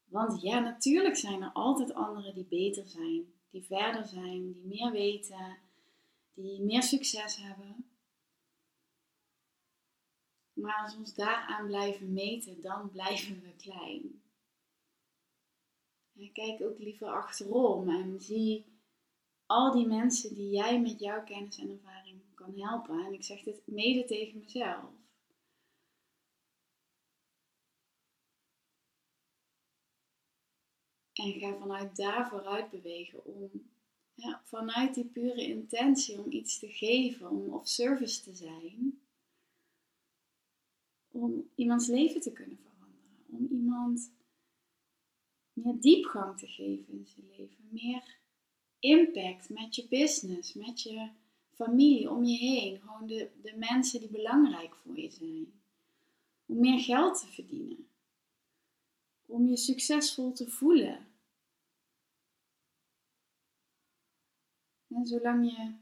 Want 0.04 0.42
ja, 0.42 0.58
natuurlijk 0.58 1.16
zijn 1.16 1.42
er 1.42 1.52
altijd 1.52 1.94
anderen 1.94 2.34
die 2.34 2.44
beter 2.44 2.88
zijn, 2.88 3.32
die 3.50 3.62
verder 3.62 4.06
zijn, 4.06 4.52
die 4.52 4.64
meer 4.64 4.90
weten, 4.90 5.58
die 6.34 6.60
meer 6.60 6.82
succes 6.82 7.36
hebben. 7.36 7.86
Maar 10.52 10.82
als 10.82 10.92
we 10.92 10.98
ons 10.98 11.14
daaraan 11.14 11.66
blijven 11.66 12.12
meten, 12.12 12.60
dan 12.60 12.90
blijven 12.90 13.40
we 13.40 13.56
klein. 13.56 14.22
En 16.16 16.32
kijk 16.32 16.62
ook 16.62 16.78
liever 16.78 17.08
achterom 17.08 17.88
en 17.88 18.20
zie 18.20 18.64
al 19.46 19.72
die 19.72 19.86
mensen 19.86 20.34
die 20.34 20.50
jij 20.50 20.80
met 20.80 21.00
jouw 21.00 21.24
kennis 21.24 21.58
en 21.58 21.70
ervaring 21.70 22.01
helpen. 22.50 23.04
En 23.04 23.12
ik 23.12 23.24
zeg 23.24 23.42
dit 23.42 23.62
mede 23.64 24.04
tegen 24.04 24.38
mezelf. 24.38 24.90
En 31.12 31.32
ga 31.32 31.58
vanuit 31.58 31.96
daar 31.96 32.28
vooruit 32.28 32.70
bewegen 32.70 33.24
om 33.24 33.70
ja, 34.14 34.42
vanuit 34.44 34.94
die 34.94 35.04
pure 35.04 35.46
intentie 35.46 36.18
om 36.18 36.30
iets 36.30 36.58
te 36.58 36.68
geven, 36.68 37.30
om 37.30 37.52
of 37.52 37.68
service 37.68 38.22
te 38.22 38.34
zijn, 38.34 39.00
om 41.10 41.50
iemands 41.54 41.86
leven 41.86 42.20
te 42.20 42.32
kunnen 42.32 42.58
veranderen, 42.58 43.24
om 43.26 43.46
iemand 43.50 44.12
meer 45.52 45.80
diepgang 45.80 46.38
te 46.38 46.46
geven 46.46 46.92
in 46.92 47.06
zijn 47.06 47.26
leven, 47.36 47.68
meer 47.70 48.18
impact 48.78 49.48
met 49.48 49.74
je 49.74 49.88
business, 49.88 50.54
met 50.54 50.82
je 50.82 51.10
familie 51.54 52.10
om 52.10 52.24
je 52.24 52.36
heen, 52.36 52.80
gewoon 52.80 53.06
de, 53.06 53.30
de 53.42 53.56
mensen 53.56 54.00
die 54.00 54.10
belangrijk 54.10 54.74
voor 54.74 54.98
je 54.98 55.10
zijn, 55.10 55.60
om 56.46 56.60
meer 56.60 56.80
geld 56.80 57.20
te 57.20 57.26
verdienen 57.26 57.86
om 59.32 59.48
je 59.48 59.56
succesvol 59.56 60.32
te 60.32 60.48
voelen. 60.48 61.06
En 64.88 65.06
zolang 65.06 65.50
je 65.50 65.74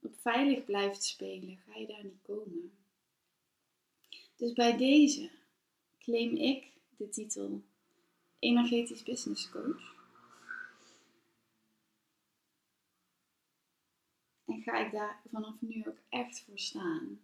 op 0.00 0.14
veilig 0.20 0.64
blijft 0.64 1.04
spelen, 1.04 1.56
ga 1.56 1.78
je 1.78 1.86
daar 1.86 2.04
niet 2.04 2.22
komen. 2.22 2.72
Dus 4.36 4.52
bij 4.52 4.76
deze 4.76 5.30
claim 5.98 6.36
ik 6.36 6.72
de 6.96 7.08
titel 7.08 7.62
Energetisch 8.38 9.02
Business 9.02 9.50
Coach. 9.50 9.94
En 14.44 14.53
ga 14.64 14.78
ik 14.86 14.92
daar 14.92 15.20
vanaf 15.30 15.54
nu 15.58 15.88
ook 15.88 15.98
echt 16.08 16.40
voor 16.40 16.58
staan. 16.58 17.20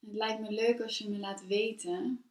Het 0.00 0.12
lijkt 0.12 0.40
me 0.40 0.50
leuk 0.50 0.80
als 0.80 0.98
je 0.98 1.08
me 1.08 1.18
laat 1.18 1.46
weten 1.46 2.24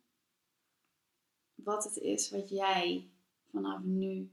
wat 1.55 1.83
het 1.83 1.97
is 1.97 2.29
wat 2.29 2.49
jij 2.49 3.07
vanaf 3.49 3.81
nu 3.81 4.31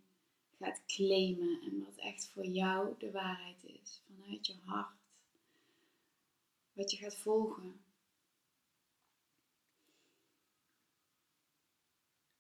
gaat 0.59 0.83
claimen 0.87 1.61
en 1.63 1.85
wat 1.85 1.97
echt 1.97 2.29
voor 2.29 2.47
jou 2.47 2.95
de 2.99 3.11
waarheid 3.11 3.65
is, 3.65 4.03
vanuit 4.07 4.47
je 4.47 4.55
hart. 4.65 4.97
Wat 6.73 6.91
je 6.91 6.97
gaat 6.97 7.17
volgen. 7.17 7.81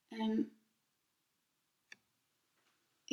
En 0.08 0.52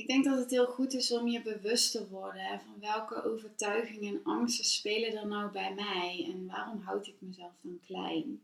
ik 0.02 0.08
denk 0.08 0.26
dat 0.26 0.38
het 0.38 0.52
heel 0.52 0.66
goed 0.66 0.94
is 0.94 1.12
om 1.12 1.28
je 1.28 1.42
bewust 1.42 1.92
te 1.92 2.08
worden 2.08 2.42
hè, 2.42 2.60
van 2.60 2.80
welke 2.80 3.24
overtuigingen 3.24 4.14
en 4.14 4.24
angsten 4.24 4.66
spelen 4.66 5.18
er 5.18 5.28
nou 5.28 5.52
bij 5.52 5.74
mij 5.74 6.30
en 6.32 6.48
waarom 6.48 6.82
houd 6.82 7.08
ik 7.08 7.16
mezelf 7.20 7.52
dan 7.62 7.80
klein? 7.86 8.42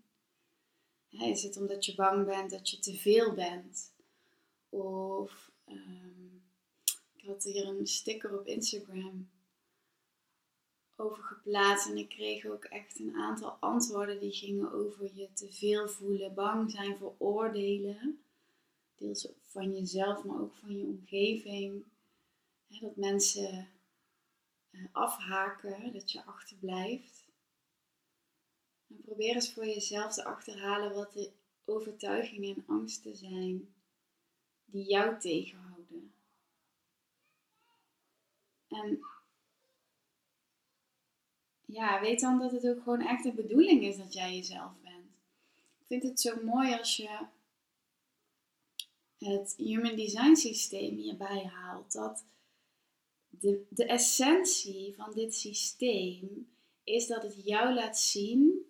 Is 1.09 1.43
het 1.43 1.57
omdat 1.57 1.85
je 1.85 1.95
bang 1.95 2.25
bent 2.25 2.49
dat 2.49 2.69
je 2.69 2.79
te 2.79 2.93
veel 2.93 3.33
bent? 3.33 3.91
Of 4.69 5.51
um, 5.69 6.41
ik 7.15 7.25
had 7.25 7.43
hier 7.43 7.67
een 7.67 7.87
sticker 7.87 8.39
op 8.39 8.47
Instagram 8.47 9.29
over 10.95 11.23
geplaatst 11.23 11.87
en 11.87 11.97
ik 11.97 12.09
kreeg 12.09 12.45
ook 12.45 12.63
echt 12.63 12.99
een 12.99 13.15
aantal 13.15 13.57
antwoorden 13.59 14.19
die 14.19 14.31
gingen 14.31 14.71
over 14.71 15.09
je 15.13 15.27
te 15.33 15.51
veel 15.51 15.89
voelen, 15.89 16.33
bang 16.33 16.71
zijn 16.71 16.97
voor 16.97 17.15
oordelen 17.17 18.21
deels 18.97 19.27
van 19.57 19.73
jezelf, 19.73 20.23
maar 20.23 20.41
ook 20.41 20.55
van 20.55 20.77
je 20.77 20.85
omgeving. 20.85 21.83
dat 22.67 22.95
mensen 22.95 23.69
eh, 24.71 24.85
afhaken, 24.91 25.93
dat 25.93 26.11
je 26.11 26.25
achterblijft. 26.25 27.25
En 28.87 29.01
probeer 29.01 29.35
eens 29.35 29.53
voor 29.53 29.65
jezelf 29.65 30.13
te 30.13 30.25
achterhalen 30.25 30.93
wat 30.93 31.13
de 31.13 31.31
overtuigingen 31.65 32.55
en 32.55 32.63
angsten 32.67 33.15
zijn 33.15 33.73
die 34.65 34.85
jou 34.85 35.19
tegenhouden. 35.19 36.13
En 38.67 38.99
ja, 41.65 42.01
weet 42.01 42.19
dan 42.19 42.39
dat 42.39 42.51
het 42.51 42.67
ook 42.67 42.83
gewoon 42.83 43.07
echt 43.07 43.23
de 43.23 43.33
bedoeling 43.33 43.83
is 43.83 43.97
dat 43.97 44.13
jij 44.13 44.35
jezelf 44.35 44.71
bent. 44.81 45.11
Ik 45.79 45.85
vind 45.85 46.03
het 46.03 46.19
zo 46.19 46.43
mooi 46.43 46.73
als 46.73 46.97
je 46.97 47.25
het 49.27 49.53
Human 49.57 49.95
Design 49.95 50.35
systeem 50.35 50.95
hierbij 50.95 51.43
haalt. 51.45 51.91
Dat 51.91 52.25
de, 53.29 53.65
de 53.69 53.85
essentie 53.85 54.95
van 54.95 55.13
dit 55.13 55.35
systeem 55.35 56.49
is 56.83 57.07
dat 57.07 57.23
het 57.23 57.45
jou 57.45 57.73
laat 57.73 57.99
zien 57.99 58.65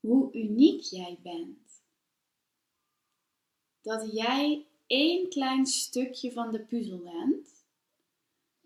hoe 0.00 0.32
uniek 0.32 0.80
jij 0.80 1.18
bent. 1.22 1.82
Dat 3.82 4.12
jij 4.12 4.66
één 4.86 5.28
klein 5.28 5.66
stukje 5.66 6.32
van 6.32 6.52
de 6.52 6.60
puzzel 6.60 6.98
bent. 6.98 7.64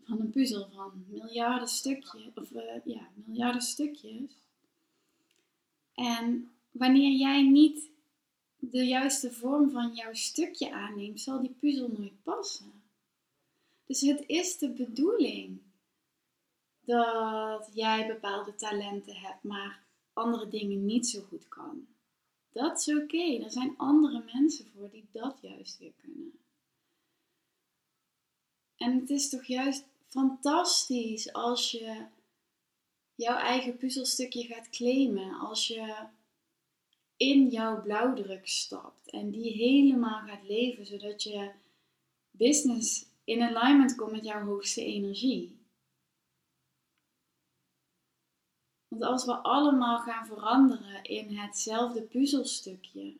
Van 0.05 0.21
een 0.21 0.31
puzzel 0.31 0.71
van 0.71 1.05
miljarden 1.09 1.69
stukjes, 1.69 2.31
of 2.35 2.51
uh, 2.51 2.85
ja, 2.85 3.11
miljarden 3.15 3.63
stukjes. 3.63 4.33
En 5.95 6.51
wanneer 6.71 7.13
jij 7.19 7.43
niet 7.43 7.91
de 8.61 8.87
juiste 8.87 9.33
vorm 9.33 9.71
van 9.71 9.95
jouw 9.95 10.15
stukje 10.15 10.73
aanneemt, 10.73 11.21
zal 11.21 11.41
die 11.41 11.57
puzzel 11.61 11.89
nooit 11.89 12.23
passen. 12.23 12.83
Dus 13.87 14.01
het 14.01 14.25
is 14.27 14.59
de 14.59 14.71
bedoeling 14.71 15.61
dat 16.81 17.71
jij 17.73 18.07
bepaalde 18.07 18.55
talenten 18.55 19.17
hebt, 19.17 19.43
maar 19.43 19.83
andere 20.13 20.49
dingen 20.49 20.85
niet 20.85 21.07
zo 21.09 21.23
goed 21.23 21.49
kan. 21.49 21.87
Dat 22.53 22.79
is 22.79 22.95
oké. 22.95 23.45
Er 23.45 23.51
zijn 23.51 23.75
andere 23.77 24.23
mensen 24.33 24.67
voor 24.67 24.91
die 24.91 25.09
dat 25.11 25.39
juist 25.43 25.79
weer 25.79 25.93
kunnen. 25.97 26.39
En 28.77 29.01
het 29.01 29.11
is 29.11 29.29
toch 29.29 29.45
juist 29.45 29.85
fantastisch 30.09 31.33
als 31.33 31.71
je 31.71 32.07
jouw 33.15 33.37
eigen 33.37 33.77
puzzelstukje 33.77 34.45
gaat 34.45 34.71
claimen. 34.71 35.39
Als 35.39 35.67
je 35.67 35.95
in 37.21 37.49
jouw 37.49 37.83
blauwdruk 37.83 38.49
stapt 38.49 39.11
en 39.11 39.31
die 39.31 39.53
helemaal 39.53 40.27
gaat 40.27 40.49
leven, 40.49 40.87
zodat 40.87 41.23
je 41.23 41.51
business 42.31 43.07
in 43.25 43.43
alignment 43.43 43.95
komt 43.95 44.13
met 44.13 44.25
jouw 44.25 44.45
hoogste 44.45 44.85
energie. 44.85 45.59
Want 48.89 49.03
als 49.03 49.25
we 49.25 49.33
allemaal 49.33 49.99
gaan 49.99 50.27
veranderen 50.27 51.05
in 51.05 51.37
hetzelfde 51.37 52.03
puzzelstukje, 52.03 53.17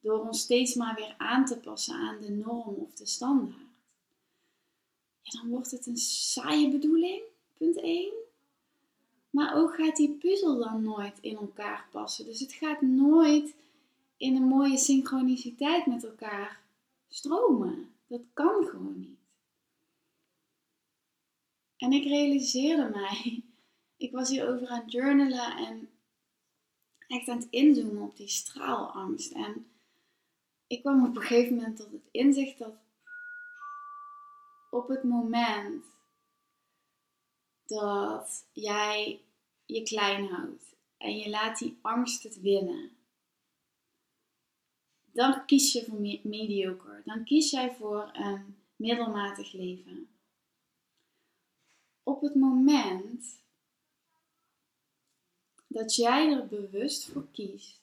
door 0.00 0.26
ons 0.26 0.40
steeds 0.40 0.74
maar 0.74 0.94
weer 0.94 1.14
aan 1.18 1.44
te 1.44 1.58
passen 1.58 1.94
aan 1.94 2.20
de 2.20 2.30
norm 2.30 2.74
of 2.74 2.94
de 2.94 3.06
standaard, 3.06 3.70
ja, 5.20 5.40
dan 5.40 5.50
wordt 5.50 5.70
het 5.70 5.86
een 5.86 5.96
saaie 5.96 6.70
bedoeling, 6.70 7.22
punt 7.56 7.80
1. 7.80 8.21
Maar 9.32 9.56
ook 9.56 9.74
gaat 9.74 9.96
die 9.96 10.10
puzzel 10.10 10.58
dan 10.58 10.82
nooit 10.82 11.18
in 11.20 11.36
elkaar 11.36 11.88
passen. 11.90 12.24
Dus 12.24 12.40
het 12.40 12.52
gaat 12.52 12.80
nooit 12.80 13.54
in 14.16 14.36
een 14.36 14.48
mooie 14.48 14.78
synchroniciteit 14.78 15.86
met 15.86 16.04
elkaar 16.04 16.60
stromen. 17.08 17.94
Dat 18.06 18.20
kan 18.32 18.64
gewoon 18.64 19.00
niet. 19.00 19.18
En 21.76 21.92
ik 21.92 22.04
realiseerde 22.04 22.90
mij, 22.90 23.42
ik 24.06 24.12
was 24.12 24.28
hierover 24.28 24.68
aan 24.68 24.80
het 24.80 24.92
journalen 24.92 25.56
en 25.56 25.88
echt 27.06 27.28
aan 27.28 27.38
het 27.38 27.50
inzoomen 27.50 28.02
op 28.02 28.16
die 28.16 28.28
straalangst. 28.28 29.32
En 29.32 29.66
ik 30.66 30.80
kwam 30.80 31.06
op 31.06 31.16
een 31.16 31.22
gegeven 31.22 31.54
moment 31.54 31.76
tot 31.76 31.92
het 31.92 32.08
inzicht 32.10 32.58
dat 32.58 32.74
op 34.70 34.88
het 34.88 35.02
moment 35.02 35.84
dat 37.74 38.46
jij 38.52 39.20
je 39.64 39.82
klein 39.82 40.26
houdt 40.26 40.76
en 40.96 41.16
je 41.16 41.30
laat 41.30 41.58
die 41.58 41.78
angst 41.82 42.22
het 42.22 42.40
winnen, 42.40 42.90
dan 45.12 45.46
kies 45.46 45.72
je 45.72 45.84
voor 45.84 46.00
mediocre. 46.22 47.02
Dan 47.04 47.24
kies 47.24 47.50
jij 47.50 47.74
voor 47.74 48.10
een 48.12 48.56
middelmatig 48.76 49.52
leven. 49.52 50.08
Op 52.02 52.20
het 52.20 52.34
moment 52.34 53.40
dat 55.66 55.94
jij 55.94 56.32
er 56.32 56.46
bewust 56.46 57.04
voor 57.04 57.28
kiest 57.32 57.80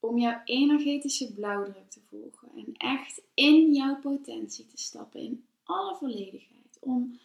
om 0.00 0.18
jouw 0.18 0.40
energetische 0.44 1.32
blauwdruk 1.32 1.90
te 1.90 2.00
volgen 2.00 2.48
en 2.56 2.74
echt 2.76 3.22
in 3.34 3.72
jouw 3.72 4.00
potentie 4.00 4.66
te 4.66 4.76
stappen 4.76 5.20
in 5.20 5.46
alle 5.62 5.96
volledigheid. 5.96 6.78
Om, 6.80 7.18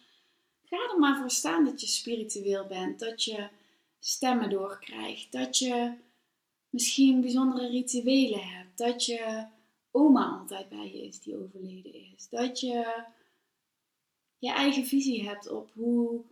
ga 0.72 0.92
er 0.92 0.98
maar 0.98 1.16
voor 1.16 1.30
staan 1.30 1.64
dat 1.64 1.80
je 1.80 1.86
spiritueel 1.86 2.66
bent, 2.66 2.98
dat 2.98 3.24
je 3.24 3.48
stemmen 3.98 4.50
doorkrijgt, 4.50 5.32
dat 5.32 5.58
je 5.58 5.94
misschien 6.70 7.20
bijzondere 7.20 7.68
rituelen 7.68 8.48
hebt, 8.48 8.78
dat 8.78 9.04
je 9.04 9.46
oma 9.90 10.38
altijd 10.38 10.68
bij 10.68 10.92
je 10.92 11.06
is 11.06 11.20
die 11.20 11.36
overleden 11.36 11.94
is, 11.94 12.28
dat 12.28 12.60
je 12.60 13.04
je 14.38 14.52
eigen 14.52 14.86
visie 14.86 15.28
hebt 15.28 15.50
op 15.50 15.70
hoe, 15.74 16.24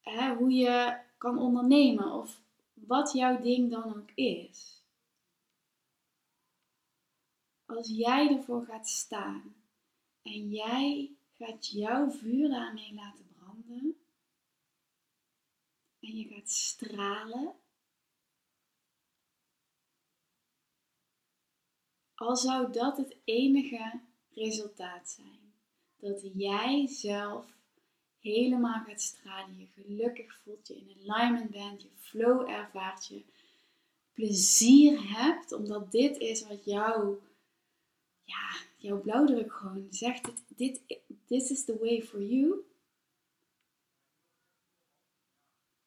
hè, 0.00 0.34
hoe 0.34 0.52
je 0.52 1.00
kan 1.18 1.38
ondernemen 1.38 2.12
of 2.12 2.40
wat 2.74 3.12
jouw 3.12 3.40
ding 3.40 3.70
dan 3.70 3.84
ook 3.84 4.10
is. 4.14 4.82
Als 7.66 7.88
jij 7.88 8.36
ervoor 8.36 8.64
gaat 8.64 8.88
staan 8.88 9.54
en 10.22 10.50
jij 10.50 11.10
gaat 11.38 11.66
jouw 11.66 12.10
vuur 12.10 12.48
daarmee 12.48 12.94
laten 12.94 13.21
en 16.00 16.16
je 16.16 16.28
gaat 16.28 16.50
stralen 16.50 17.54
Al 22.22 22.36
zou 22.36 22.72
dat 22.72 22.96
het 22.96 23.16
enige 23.24 24.00
resultaat 24.34 25.10
zijn. 25.10 25.52
Dat 25.96 26.30
jij 26.34 26.86
zelf 26.86 27.46
helemaal 28.20 28.84
gaat 28.86 29.00
stralen, 29.00 29.58
je 29.58 29.82
gelukkig 29.82 30.34
voelt, 30.42 30.68
je 30.68 30.74
in 30.74 31.10
alignment 31.10 31.50
bent, 31.50 31.82
je 31.82 31.88
flow 31.94 32.48
ervaart, 32.50 33.06
je 33.06 33.22
plezier 34.12 35.16
hebt, 35.16 35.52
omdat 35.52 35.92
dit 35.92 36.18
is 36.18 36.46
wat 36.46 36.64
jou, 36.64 37.18
ja, 38.24 38.50
jouw 38.76 39.00
blauwdruk 39.00 39.52
gewoon 39.52 39.86
zegt, 39.90 40.30
dit, 40.56 40.80
this 41.26 41.50
is 41.50 41.64
the 41.64 41.78
way 41.78 42.02
for 42.02 42.22
you. 42.22 42.64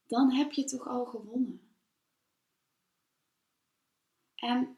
Dan 0.07 0.31
heb 0.31 0.51
je 0.51 0.63
toch 0.63 0.87
al 0.87 1.05
gewonnen. 1.05 1.61
En 4.35 4.77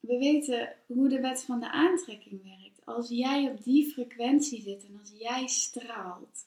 we 0.00 0.18
weten 0.18 0.76
hoe 0.86 1.08
de 1.08 1.20
wet 1.20 1.44
van 1.44 1.60
de 1.60 1.70
aantrekking 1.70 2.42
werkt. 2.42 2.86
Als 2.86 3.08
jij 3.08 3.50
op 3.50 3.64
die 3.64 3.92
frequentie 3.92 4.62
zit 4.62 4.84
en 4.84 4.98
als 4.98 5.12
jij 5.14 5.46
straalt, 5.46 6.46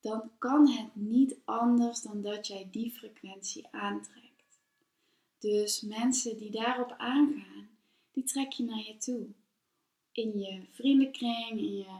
dan 0.00 0.30
kan 0.38 0.68
het 0.68 0.96
niet 0.96 1.36
anders 1.44 2.02
dan 2.02 2.22
dat 2.22 2.46
jij 2.46 2.68
die 2.70 2.90
frequentie 2.90 3.66
aantrekt. 3.70 4.58
Dus 5.38 5.80
mensen 5.80 6.36
die 6.36 6.50
daarop 6.50 6.94
aangaan, 6.98 7.68
die 8.12 8.24
trek 8.24 8.52
je 8.52 8.64
naar 8.64 8.84
je 8.86 8.96
toe. 8.96 9.26
In 10.12 10.38
je 10.38 10.62
vriendenkring, 10.70 11.58
in 11.58 11.76
je 11.76 11.98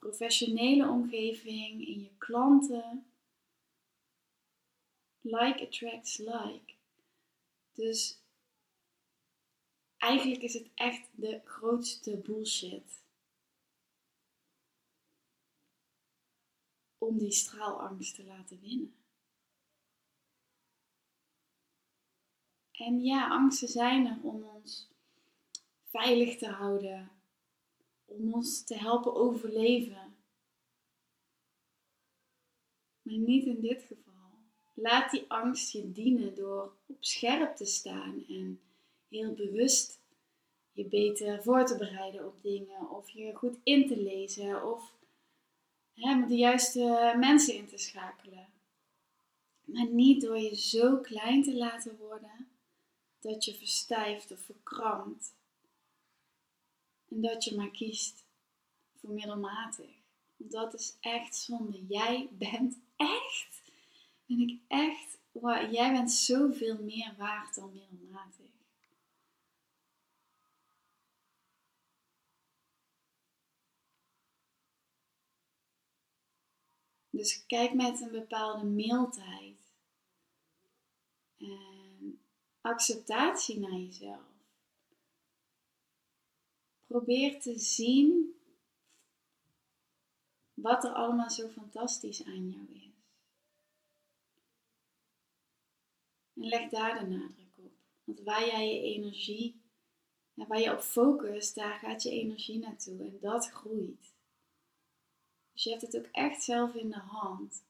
professionele 0.00 0.88
omgeving, 0.88 1.86
in 1.86 2.00
je 2.00 2.10
klanten. 2.18 3.04
Like 5.20 5.66
attracts 5.66 6.18
like. 6.18 6.74
Dus 7.72 8.22
eigenlijk 9.96 10.42
is 10.42 10.54
het 10.54 10.70
echt 10.74 11.08
de 11.12 11.40
grootste 11.44 12.16
bullshit. 12.16 13.02
Om 16.98 17.18
die 17.18 17.32
straalangst 17.32 18.14
te 18.14 18.24
laten 18.24 18.60
winnen. 18.60 18.94
En 22.72 23.00
ja, 23.00 23.28
angsten 23.28 23.68
zijn 23.68 24.06
er 24.06 24.18
om 24.22 24.42
ons 24.42 24.88
veilig 25.84 26.38
te 26.38 26.48
houden, 26.48 27.19
om 28.10 28.34
ons 28.34 28.64
te 28.64 28.74
helpen 28.74 29.14
overleven. 29.14 30.16
Maar 33.02 33.18
niet 33.18 33.46
in 33.46 33.60
dit 33.60 33.82
geval. 33.82 34.30
Laat 34.74 35.10
die 35.10 35.24
angst 35.28 35.72
je 35.72 35.92
dienen 35.92 36.34
door 36.34 36.72
op 36.86 36.96
scherp 37.00 37.56
te 37.56 37.64
staan 37.64 38.24
en 38.28 38.60
heel 39.08 39.32
bewust 39.32 40.00
je 40.72 40.84
beter 40.84 41.42
voor 41.42 41.64
te 41.66 41.76
bereiden 41.76 42.26
op 42.26 42.42
dingen, 42.42 42.90
of 42.90 43.10
je 43.10 43.34
goed 43.34 43.56
in 43.62 43.88
te 43.88 44.02
lezen, 44.02 44.72
of 44.72 44.94
hè, 45.94 46.26
de 46.26 46.36
juiste 46.36 47.14
mensen 47.18 47.54
in 47.54 47.66
te 47.66 47.78
schakelen. 47.78 48.48
Maar 49.64 49.86
niet 49.86 50.22
door 50.22 50.38
je 50.38 50.56
zo 50.56 50.96
klein 50.96 51.42
te 51.42 51.54
laten 51.54 51.96
worden 51.96 52.48
dat 53.20 53.44
je 53.44 53.54
verstijft 53.54 54.30
of 54.30 54.40
verkrampt. 54.40 55.34
En 57.10 57.20
dat 57.20 57.44
je 57.44 57.56
maar 57.56 57.70
kiest 57.70 58.24
voor 58.94 59.10
middelmatig. 59.10 59.90
Want 60.36 60.50
dat 60.52 60.74
is 60.74 60.96
echt 61.00 61.36
zonde. 61.36 61.86
Jij 61.86 62.28
bent 62.32 62.78
echt, 62.96 63.62
ben 64.26 64.38
ik 64.40 64.60
echt, 64.68 65.18
jij 65.72 65.92
bent 65.92 66.12
zoveel 66.12 66.82
meer 66.82 67.14
waard 67.18 67.54
dan 67.54 67.72
middelmatig. 67.72 68.48
Dus 77.10 77.46
kijk 77.46 77.74
met 77.74 78.00
een 78.00 78.10
bepaalde 78.10 78.64
mildheid 78.64 79.58
en 81.38 82.20
acceptatie 82.60 83.58
naar 83.58 83.78
jezelf. 83.78 84.29
Probeer 86.90 87.40
te 87.40 87.58
zien 87.58 88.34
wat 90.54 90.84
er 90.84 90.92
allemaal 90.92 91.30
zo 91.30 91.48
fantastisch 91.48 92.24
aan 92.24 92.48
jou 92.50 92.66
is. 92.72 93.04
En 96.34 96.48
leg 96.48 96.70
daar 96.70 96.98
de 96.98 97.06
nadruk 97.06 97.56
op. 97.56 97.72
Want 98.04 98.20
waar 98.20 98.46
jij 98.46 98.74
je 98.74 98.80
energie, 98.80 99.62
waar 100.34 100.60
je 100.60 100.72
op 100.72 100.80
focust, 100.80 101.54
daar 101.54 101.78
gaat 101.78 102.02
je 102.02 102.10
energie 102.10 102.58
naartoe 102.58 103.04
en 103.04 103.18
dat 103.20 103.50
groeit. 103.50 104.14
Dus 105.52 105.62
je 105.62 105.70
hebt 105.70 105.82
het 105.82 105.96
ook 105.96 106.08
echt 106.12 106.42
zelf 106.42 106.74
in 106.74 106.90
de 106.90 106.98
hand. 107.00 107.64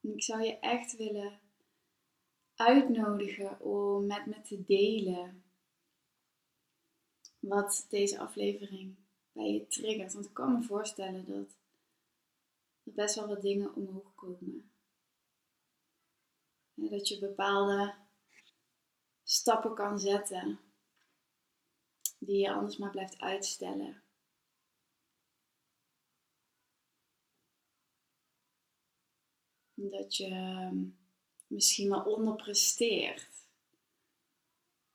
En 0.00 0.12
ik 0.12 0.22
zou 0.22 0.42
je 0.42 0.58
echt 0.58 0.96
willen 0.96 1.44
uitnodigen 2.56 3.60
om 3.60 4.06
met 4.06 4.26
me 4.26 4.40
te 4.40 4.64
delen 4.64 5.44
wat 7.38 7.86
deze 7.88 8.18
aflevering 8.18 8.96
bij 9.32 9.52
je 9.52 9.66
triggert. 9.66 10.12
Want 10.12 10.26
ik 10.26 10.34
kan 10.34 10.52
me 10.52 10.62
voorstellen 10.62 11.26
dat 11.26 11.56
er 12.84 12.92
best 12.92 13.14
wel 13.14 13.26
wat 13.26 13.42
dingen 13.42 13.74
omhoog 13.74 14.14
komen. 14.14 14.70
dat 16.74 17.08
je 17.08 17.18
bepaalde 17.18 17.94
stappen 19.22 19.74
kan 19.74 19.98
zetten 19.98 20.60
die 22.18 22.38
je 22.38 22.52
anders 22.52 22.76
maar 22.76 22.90
blijft 22.90 23.18
uitstellen. 23.18 24.02
Dat 29.74 30.16
je 30.16 30.26
ehm, 30.26 30.88
misschien 31.46 31.88
wel 31.88 32.02
onderpresteert, 32.02 33.46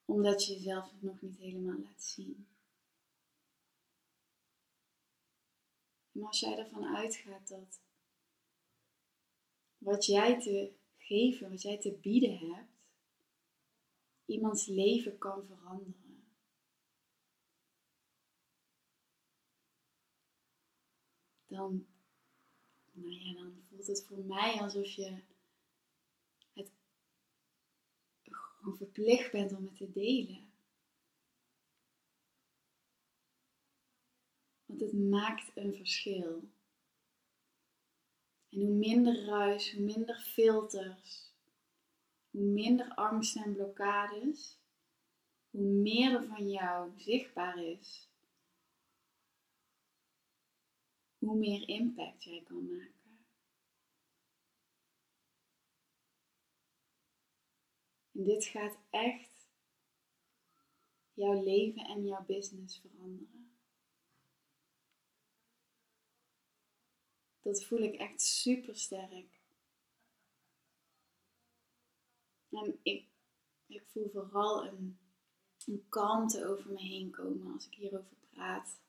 omdat 0.05 0.45
je 0.45 0.53
jezelf 0.53 0.91
nog 0.99 1.21
niet 1.21 1.37
helemaal 1.37 1.79
laat 1.79 2.03
zien. 2.03 2.47
Maar 6.11 6.27
als 6.27 6.39
jij 6.39 6.57
ervan 6.57 6.95
uitgaat 6.95 7.47
dat 7.47 7.79
wat 9.77 10.05
jij 10.05 10.39
te 10.39 10.73
geven, 10.97 11.49
wat 11.49 11.61
jij 11.61 11.79
te 11.79 11.91
bieden 11.91 12.37
hebt, 12.37 12.71
iemands 14.25 14.65
leven 14.65 15.17
kan 15.17 15.45
veranderen. 15.45 16.23
Dan, 21.47 21.87
nou 22.91 23.11
ja, 23.13 23.33
dan 23.33 23.63
voelt 23.69 23.87
het 23.87 24.05
voor 24.05 24.17
mij 24.17 24.61
alsof 24.61 24.91
je 24.91 25.23
het 26.53 26.71
gewoon 28.61 28.77
verplicht 28.77 29.31
bent 29.31 29.53
om 29.53 29.65
het 29.65 29.77
te 29.77 29.91
delen. 29.91 30.51
Want 34.65 34.81
het 34.81 34.93
maakt 34.93 35.51
een 35.55 35.75
verschil. 35.75 36.49
En 38.49 38.59
hoe 38.59 38.73
minder 38.73 39.25
ruis, 39.25 39.73
hoe 39.73 39.81
minder 39.81 40.19
filters, 40.19 41.33
hoe 42.29 42.41
minder 42.41 42.93
angst 42.93 43.35
en 43.35 43.53
blokkades, 43.53 44.59
hoe 45.49 45.61
meer 45.61 46.13
er 46.13 46.25
van 46.25 46.49
jou 46.49 46.91
zichtbaar 46.97 47.63
is, 47.63 48.09
hoe 51.17 51.37
meer 51.37 51.67
impact 51.67 52.23
jij 52.23 52.43
kan 52.43 52.65
maken. 52.65 53.00
En 58.11 58.23
dit 58.23 58.45
gaat 58.45 58.77
echt 58.89 59.49
jouw 61.13 61.43
leven 61.43 61.85
en 61.85 62.05
jouw 62.05 62.25
business 62.25 62.79
veranderen. 62.79 63.41
Dat 67.41 67.63
voel 67.63 67.79
ik 67.79 67.95
echt 67.95 68.21
super 68.21 68.75
sterk. 68.75 69.39
En 72.49 72.79
ik, 72.83 73.05
ik 73.67 73.83
voel 73.87 74.09
vooral 74.09 74.65
een, 74.65 74.99
een 75.65 75.85
kalmte 75.89 76.45
over 76.45 76.71
me 76.71 76.79
heen 76.79 77.11
komen 77.11 77.53
als 77.53 77.65
ik 77.65 77.73
hierover 77.73 78.17
praat. 78.29 78.79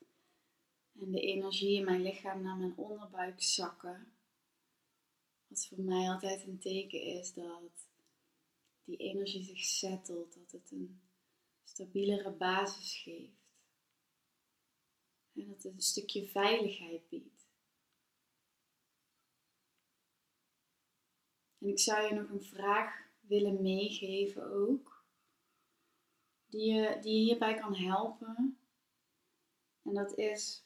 En 1.00 1.10
de 1.10 1.20
energie 1.20 1.76
in 1.76 1.84
mijn 1.84 2.02
lichaam 2.02 2.42
naar 2.42 2.56
mijn 2.56 2.76
onderbuik 2.76 3.42
zakken. 3.42 4.12
Wat 5.46 5.66
voor 5.66 5.80
mij 5.80 6.10
altijd 6.10 6.46
een 6.46 6.58
teken 6.58 7.02
is 7.02 7.34
dat 7.34 7.90
die 8.84 8.96
energie 8.96 9.44
zich 9.44 9.64
settelt, 9.64 10.34
dat 10.34 10.50
het 10.50 10.70
een 10.70 11.00
stabielere 11.64 12.30
basis 12.30 12.96
geeft. 13.02 13.40
En 15.34 15.48
dat 15.48 15.62
het 15.62 15.72
een 15.72 15.80
stukje 15.80 16.26
veiligheid 16.26 17.08
biedt. 17.08 17.50
En 21.58 21.68
ik 21.68 21.78
zou 21.78 22.06
je 22.06 22.14
nog 22.14 22.30
een 22.30 22.44
vraag 22.44 23.10
willen 23.20 23.62
meegeven 23.62 24.52
ook. 24.52 25.04
Die 26.46 26.72
je, 26.72 26.98
die 27.00 27.14
je 27.14 27.24
hierbij 27.24 27.54
kan 27.54 27.74
helpen. 27.74 28.58
En 29.82 29.94
dat 29.94 30.18
is, 30.18 30.64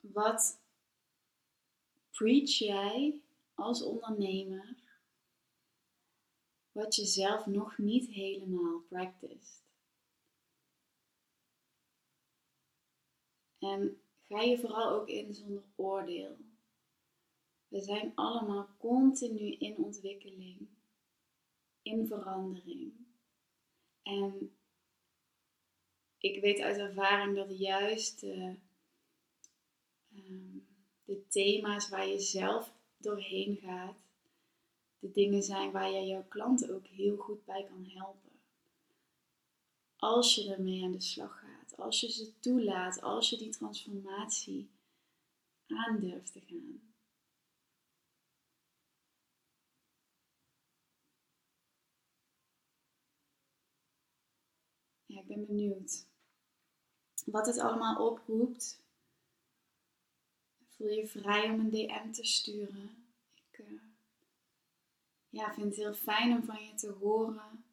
wat 0.00 0.62
preach 2.10 2.58
jij 2.58 3.22
als 3.54 3.82
ondernemer 3.82 4.83
wat 6.74 6.94
je 6.94 7.04
zelf 7.04 7.46
nog 7.46 7.78
niet 7.78 8.08
helemaal 8.08 8.80
practiced? 8.80 9.62
En 13.58 14.00
ga 14.22 14.40
je 14.40 14.58
vooral 14.58 14.90
ook 14.90 15.08
in 15.08 15.34
zonder 15.34 15.62
oordeel. 15.74 16.36
We 17.68 17.80
zijn 17.80 18.12
allemaal 18.14 18.68
continu 18.78 19.52
in 19.52 19.76
ontwikkeling, 19.76 20.68
in 21.82 22.06
verandering. 22.06 22.92
En 24.02 24.56
ik 26.18 26.40
weet 26.40 26.60
uit 26.60 26.76
ervaring 26.76 27.36
dat 27.36 27.58
juist 27.58 28.20
de, 28.20 28.56
ehm, 30.14 30.58
de 31.04 31.28
thema's 31.28 31.88
waar 31.88 32.06
je 32.06 32.20
zelf 32.20 32.72
doorheen 32.96 33.56
gaat, 33.56 34.03
de 35.04 35.10
dingen 35.12 35.42
zijn 35.42 35.72
waar 35.72 35.90
je 35.90 36.06
jouw 36.06 36.24
klanten 36.28 36.74
ook 36.74 36.86
heel 36.86 37.16
goed 37.16 37.44
bij 37.44 37.64
kan 37.64 37.84
helpen. 37.86 38.30
Als 39.96 40.34
je 40.34 40.54
ermee 40.54 40.84
aan 40.84 40.92
de 40.92 41.00
slag 41.00 41.40
gaat, 41.40 41.76
als 41.76 42.00
je 42.00 42.10
ze 42.10 42.38
toelaat, 42.40 43.00
als 43.00 43.30
je 43.30 43.36
die 43.36 43.50
transformatie 43.50 44.70
aandurft 45.66 46.32
te 46.32 46.40
gaan. 46.40 46.92
ik 55.06 55.26
ben 55.26 55.46
benieuwd 55.46 56.06
wat 57.24 57.46
het 57.46 57.58
allemaal 57.58 58.10
oproept. 58.10 58.82
Voel 60.68 60.88
je 60.88 61.06
vrij 61.06 61.50
om 61.50 61.60
een 61.60 61.70
DM 61.70 62.12
te 62.12 62.24
sturen. 62.24 63.03
Ja, 65.34 65.54
vind 65.54 65.66
het 65.66 65.76
heel 65.76 65.94
fijn 65.94 66.32
om 66.32 66.44
van 66.44 66.64
je 66.64 66.74
te 66.74 66.90
horen. 66.90 67.64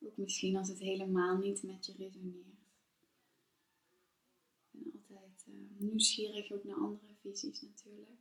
Ook 0.00 0.16
misschien 0.16 0.56
als 0.56 0.68
het 0.68 0.78
helemaal 0.78 1.36
niet 1.36 1.62
met 1.62 1.86
je 1.86 1.92
resoneert. 1.92 2.66
Ik 4.70 5.06
ben 5.06 5.16
altijd 5.16 5.44
uh, 5.48 5.80
nieuwsgierig 5.80 6.52
ook 6.52 6.64
naar 6.64 6.76
andere 6.76 7.14
visies 7.20 7.62
natuurlijk. 7.62 8.20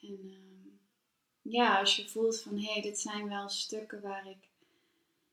En 0.00 0.24
uh, 0.24 0.72
ja, 1.42 1.78
als 1.80 1.96
je 1.96 2.08
voelt 2.08 2.40
van 2.40 2.58
hé, 2.58 2.72
hey, 2.72 2.82
dit 2.82 3.00
zijn 3.00 3.28
wel 3.28 3.48
stukken 3.48 4.00
waar 4.00 4.30
ik 4.30 4.48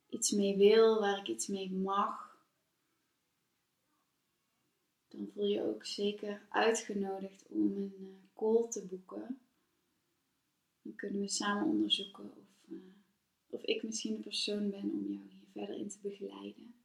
iets 0.10 0.32
mee 0.32 0.58
wil, 0.58 1.00
waar 1.00 1.18
ik 1.18 1.28
iets 1.28 1.48
mee 1.48 1.72
mag, 1.72 2.38
dan 5.08 5.30
voel 5.34 5.46
je 5.46 5.64
ook 5.64 5.86
zeker 5.86 6.46
uitgenodigd 6.50 7.46
om 7.48 7.76
een 7.76 7.96
uh, 8.00 8.08
call 8.34 8.70
te 8.70 8.86
boeken. 8.86 9.42
Dan 10.82 10.96
kunnen 10.96 11.22
we 11.22 11.28
samen 11.28 11.68
onderzoeken 11.68 12.38
of, 12.38 12.48
of 13.48 13.64
ik 13.64 13.84
misschien 13.84 14.16
de 14.16 14.22
persoon 14.22 14.70
ben 14.70 14.92
om 14.92 15.12
jou 15.12 15.30
hier 15.30 15.48
verder 15.52 15.76
in 15.76 15.90
te 15.90 16.00
begeleiden. 16.00 16.76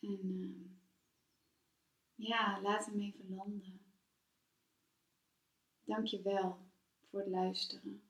En 0.00 0.26
uh, 0.26 0.70
ja, 2.14 2.60
laat 2.60 2.86
hem 2.86 3.00
even 3.00 3.34
landen. 3.34 3.80
Dank 5.84 6.06
je 6.06 6.22
wel 6.22 6.58
voor 7.10 7.20
het 7.20 7.28
luisteren. 7.28 8.02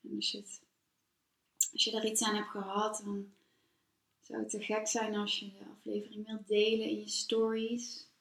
En 0.00 0.14
als 0.14 0.30
je, 0.30 0.38
het, 0.38 0.62
als 1.72 1.84
je 1.84 1.96
er 1.96 2.06
iets 2.06 2.22
aan 2.22 2.34
hebt 2.34 2.48
gehad, 2.48 3.02
dan 3.04 3.33
zou 4.24 4.40
het 4.40 4.50
te 4.50 4.62
gek 4.62 4.86
zijn 4.86 5.14
als 5.14 5.38
je 5.38 5.52
de 5.52 5.64
aflevering 5.70 6.26
wilt 6.26 6.48
delen 6.48 6.88
in 6.88 6.98
je 6.98 7.08
stories. 7.08 8.12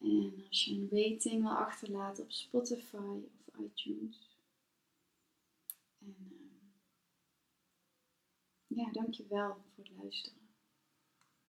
En 0.00 0.44
als 0.48 0.64
je 0.64 0.74
een 0.74 0.88
rating 0.90 1.42
wil 1.42 1.56
achterlaten 1.56 2.24
op 2.24 2.32
Spotify 2.32 2.96
of 2.96 3.58
iTunes. 3.60 4.38
En 5.98 6.16
uh, 6.32 6.68
ja, 8.66 8.92
dankjewel 8.92 9.56
voor 9.74 9.84
het 9.84 9.92
luisteren. 10.02 10.43